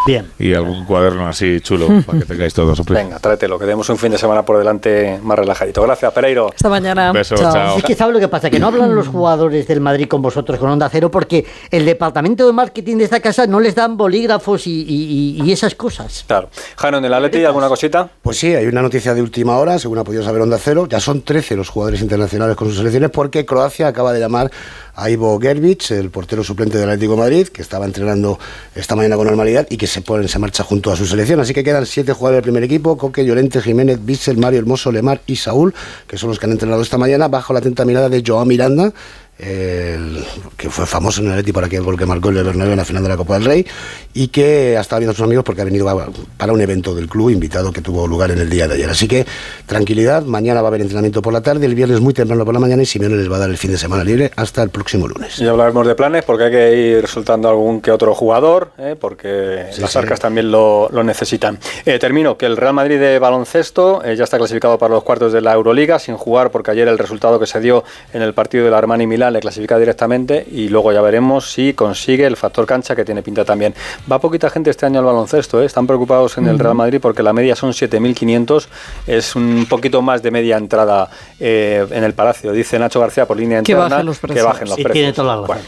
Bien. 0.06 0.28
y 0.40 0.54
algún 0.54 0.86
cuaderno 0.86 1.28
así 1.28 1.60
chulo 1.62 1.88
para 2.06 2.20
que 2.20 2.26
tengáis 2.26 2.54
todos. 2.54 2.84
Venga, 2.86 3.20
tráetelo, 3.20 3.58
que 3.58 3.66
tenemos 3.66 3.90
un 3.90 3.98
fin 3.98 4.12
de 4.12 4.18
semana 4.18 4.44
por 4.46 4.58
delante 4.58 5.20
más 5.24 5.38
relajadito. 5.40 5.82
Gracias, 5.84 6.12
Pereiro. 6.14 6.50
Hasta 6.56 6.70
mañana. 6.70 7.12
Beso, 7.12 7.36
Chao. 7.36 7.54
chao. 7.54 7.78
Es 7.78 7.84
que 7.84 7.96
¿sabe 7.96 8.14
lo 8.14 8.20
que 8.20 8.28
pasa? 8.28 8.50
Que 8.50 8.60
no 8.60 8.68
hablan 8.68 8.94
los 8.96 9.08
jugadores 9.08 9.68
del 9.68 9.82
Madrid 9.82 10.08
con 10.08 10.22
vosotros, 10.22 10.60
con 10.60 10.70
Onda 10.70 10.90
Cero, 10.90 11.10
porque 11.12 11.46
el 11.72 11.86
departamento 11.86 12.46
de 12.46 12.54
marketing 12.54 12.98
de 12.98 13.06
esta 13.06 13.20
casa 13.20 13.48
no 13.48 13.60
les 13.60 13.76
dan 13.76 13.98
bolígrafos 13.98 14.68
y, 14.68 14.72
y- 14.84 15.40
y- 15.42 15.44
y 15.44 15.52
esas 15.52 15.76
cosas. 15.76 16.24
Claro. 16.28 16.50
Jano, 16.76 16.98
en 17.00 17.06
el 17.06 17.14
Atleti, 17.14 17.44
¿alguna 17.46 17.68
cosita? 17.68 18.10
Pues 18.22 18.38
sí, 18.38 18.54
hay 18.54 18.68
una 18.68 18.82
noticia 18.82 19.14
de 19.14 19.22
última 19.22 19.58
hora, 19.58 19.80
según 19.80 19.98
ha 19.98 20.04
podido 20.04 20.24
saber 20.24 20.42
Onda 20.42 20.58
Cero. 20.60 20.88
Ya 20.90 21.00
son 21.00 21.22
13 21.24 21.56
los 21.56 21.70
jugadores 21.70 22.02
internacionales 22.02 22.56
con 22.56 22.68
sus 22.68 22.78
selecciones 22.78 23.10
porque 23.12 23.46
Croacia 23.46 23.88
acaba 23.88 24.14
de 24.14 24.20
llamar 24.20 24.52
a 24.96 25.10
Ivo 25.10 25.40
el 25.42 26.10
portero 26.10 26.44
suplente 26.44 26.78
del 26.78 26.90
Atlético 26.90 27.18
Madrid, 27.18 27.48
que 27.48 27.62
estaba 27.62 27.86
entrenando 27.86 28.40
esta 28.74 28.96
mañana 28.96 29.16
con 29.16 29.28
normalidad 29.28 29.68
y 29.70 29.78
que 29.78 29.88
se 29.88 30.02
pone 30.02 30.28
se 30.28 30.40
marcha 30.40 30.64
junto 30.64 30.92
a 30.92 30.96
su 30.96 31.06
selección. 31.06 31.40
Así 31.40 31.54
que 31.54 31.64
quedan 31.64 31.86
siete 31.86 32.14
jugadores 32.14 32.38
del 32.38 32.44
primer 32.44 32.64
equipo, 32.64 32.98
Coque, 32.98 33.25
Llorente, 33.25 33.62
Jiménez, 33.62 34.00
Bissell, 34.04 34.38
Mario 34.38 34.60
Hermoso, 34.60 34.92
Lemar 34.92 35.22
y 35.28 35.36
Saúl, 35.36 35.74
que 36.08 36.18
son 36.18 36.30
los 36.30 36.40
que 36.40 36.46
han 36.46 36.54
entrenado 36.54 36.82
esta 36.82 36.98
mañana 36.98 37.28
bajo 37.28 37.54
la 37.54 37.60
atenta 37.60 37.86
mirada 37.86 38.10
de 38.10 38.24
Joao 38.25 38.46
Miranda, 38.46 38.94
el- 39.38 40.24
que 40.58 40.70
fue 40.70 40.86
famoso 40.86 41.20
en 41.22 41.27
el 41.27 41.34
Atleti 41.34 41.51
por 41.51 41.63
aquel 41.63 41.82
gol 41.84 41.98
que 41.98 42.06
marcó 42.06 42.30
el 42.30 42.36
Bernabéu 42.44 42.72
en 42.72 42.77
la 42.77 42.86
final 42.86 43.04
de 43.04 43.10
la 43.10 43.18
Copa 43.18 43.36
del 43.36 43.46
Rey 43.46 43.65
y 44.13 44.30
que 44.30 44.77
ha 44.77 44.82
estado 44.82 45.00
viendo 45.01 45.12
a 45.12 45.15
sus 45.15 45.25
amigos 45.25 45.44
porque 45.44 45.62
ha 45.62 45.65
venido 45.65 45.88
a- 45.89 46.10
para 46.38 46.54
un 46.54 46.62
evento 46.62 46.96
del 46.96 47.08
club 47.08 47.30
invitado 47.30 47.72
que 47.74 47.82
tuvo 47.82 48.08
lugar 48.08 48.32
en 48.32 48.39
el 48.39 48.50
día 48.50 48.68
de 48.68 48.75
ayer. 48.75 48.89
Así 48.89 49.08
que 49.08 49.25
tranquilidad, 49.65 50.24
mañana 50.24 50.62
va 50.62 50.68
a 50.68 50.70
haber 50.70 50.82
entrenamiento 50.82 51.22
por 51.22 51.34
la 51.34 51.42
tarde, 51.42 51.65
el 51.65 51.75
viernes 51.75 52.00
muy 52.00 52.13
temprano 52.13 52.46
por 52.46 52.54
la 52.54 52.60
mañana 52.60 52.82
y 52.84 52.86
Simeone 52.86 53.15
les 53.18 53.30
va 53.32 53.36
a 53.36 53.39
dar 53.39 53.50
el 53.50 53.58
fin 53.58 53.72
de 53.72 53.77
semana 53.77 54.04
libre 54.04 54.32
hasta 54.36 54.63
el 54.63 54.70
próximo 54.70 55.08
lunes. 55.08 55.38
Ya 55.38 55.50
hablaremos 55.51 55.86
de 55.88 55.96
planes 55.96 56.24
porque 56.24 56.46
hay 56.46 56.51
que 56.51 56.75
ir 57.00 57.08
soltando 57.08 57.50
algún 57.50 57.82
que 57.82 57.92
otro 57.92 58.13
jugador, 58.15 58.72
¿eh? 58.77 58.96
porque 59.00 59.68
Sí, 59.72 59.82
las 59.82 59.92
sí. 59.92 59.98
arcas 59.98 60.20
también 60.20 60.50
lo, 60.51 60.89
lo 60.92 61.04
necesitan. 61.04 61.60
Eh, 61.86 62.00
termino, 62.00 62.38
que 62.38 62.46
el 62.46 62.56
Real 62.58 62.74
Madrid 62.74 63.00
de 63.00 63.20
baloncesto 63.20 64.01
eh, 64.04 64.15
ya 64.15 64.24
está 64.24 64.38
clasificado 64.38 64.77
para 64.77 64.94
los 64.94 65.04
cuartos 65.04 65.34
de 65.34 65.42
la 65.42 65.54
Euroliga 65.54 66.00
sin 66.00 66.15
jugar 66.15 66.51
porque 66.51 66.72
ayer 66.72 66.88
el 66.88 66.98
resultado 66.98 67.39
que 67.39 67.48
se 67.48 67.60
dio 67.60 67.84
en 68.13 68.22
el 68.22 68.34
partido 68.34 68.63
del 68.65 68.74
Armani 68.74 69.06
Milán 69.08 69.25
le 69.32 69.39
clasifica 69.39 69.77
directamente 69.77 70.46
y 70.51 70.70
luego 70.70 70.91
ya 70.91 71.01
veremos 71.01 71.51
si 71.51 71.74
consigue 71.74 72.25
el 72.25 72.38
factor 72.38 72.65
cancha 72.65 72.96
que 72.96 73.05
tiene 73.05 73.22
pinta 73.24 73.46
también. 73.46 73.74
Va 74.12 74.20
poquita 74.20 74.50
gente 74.50 74.70
este 74.70 74.86
año 74.86 75.00
al 75.00 75.05
baloncesto, 75.05 75.62
¿eh? 75.62 75.65
están 75.65 75.88
preocupados 75.88 76.38
en 76.38 76.48
el 76.48 76.58
Real 76.60 76.75
Madrid 76.75 77.00
porque 77.01 77.24
la 77.24 77.34
media 77.34 77.55
son 77.55 77.72
7.500, 77.72 78.67
es 79.08 79.36
un 79.36 79.65
poquito 79.70 80.01
más 80.01 80.22
de 80.24 80.32
media 80.32 80.58
entrada 80.58 81.10
eh, 81.39 81.86
en 81.91 82.03
el 82.03 82.13
Palacio. 82.13 82.51
Dice 82.51 82.79
Nacho 82.79 83.00
García 83.00 83.25
por 83.25 83.38
línea 83.38 83.62
Que 83.63 83.72
interna 83.74 83.89
bajen 83.96 84.05
los 84.05 84.20
que 84.20 84.27
precios. 84.27 84.46
bajen 84.46 84.70
los 84.70 84.79
Y 84.79 84.84
precios. 84.84 84.94
tiene 84.94 85.13
toda 85.13 85.36
la 85.36 85.41
razón. 85.41 85.48
Bueno, 85.48 85.62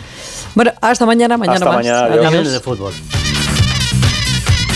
Bueno, 0.56 0.72
hasta 0.82 1.06
mañana, 1.06 1.38
mañana 1.38 1.56
Hasta 1.58 1.66
más. 1.68 1.76
mañana, 1.76 1.98
adiós. 2.00 2.12
Adiós. 2.14 2.24
Campeones 2.26 2.52
de 2.54 2.60
fútbol. 2.60 2.94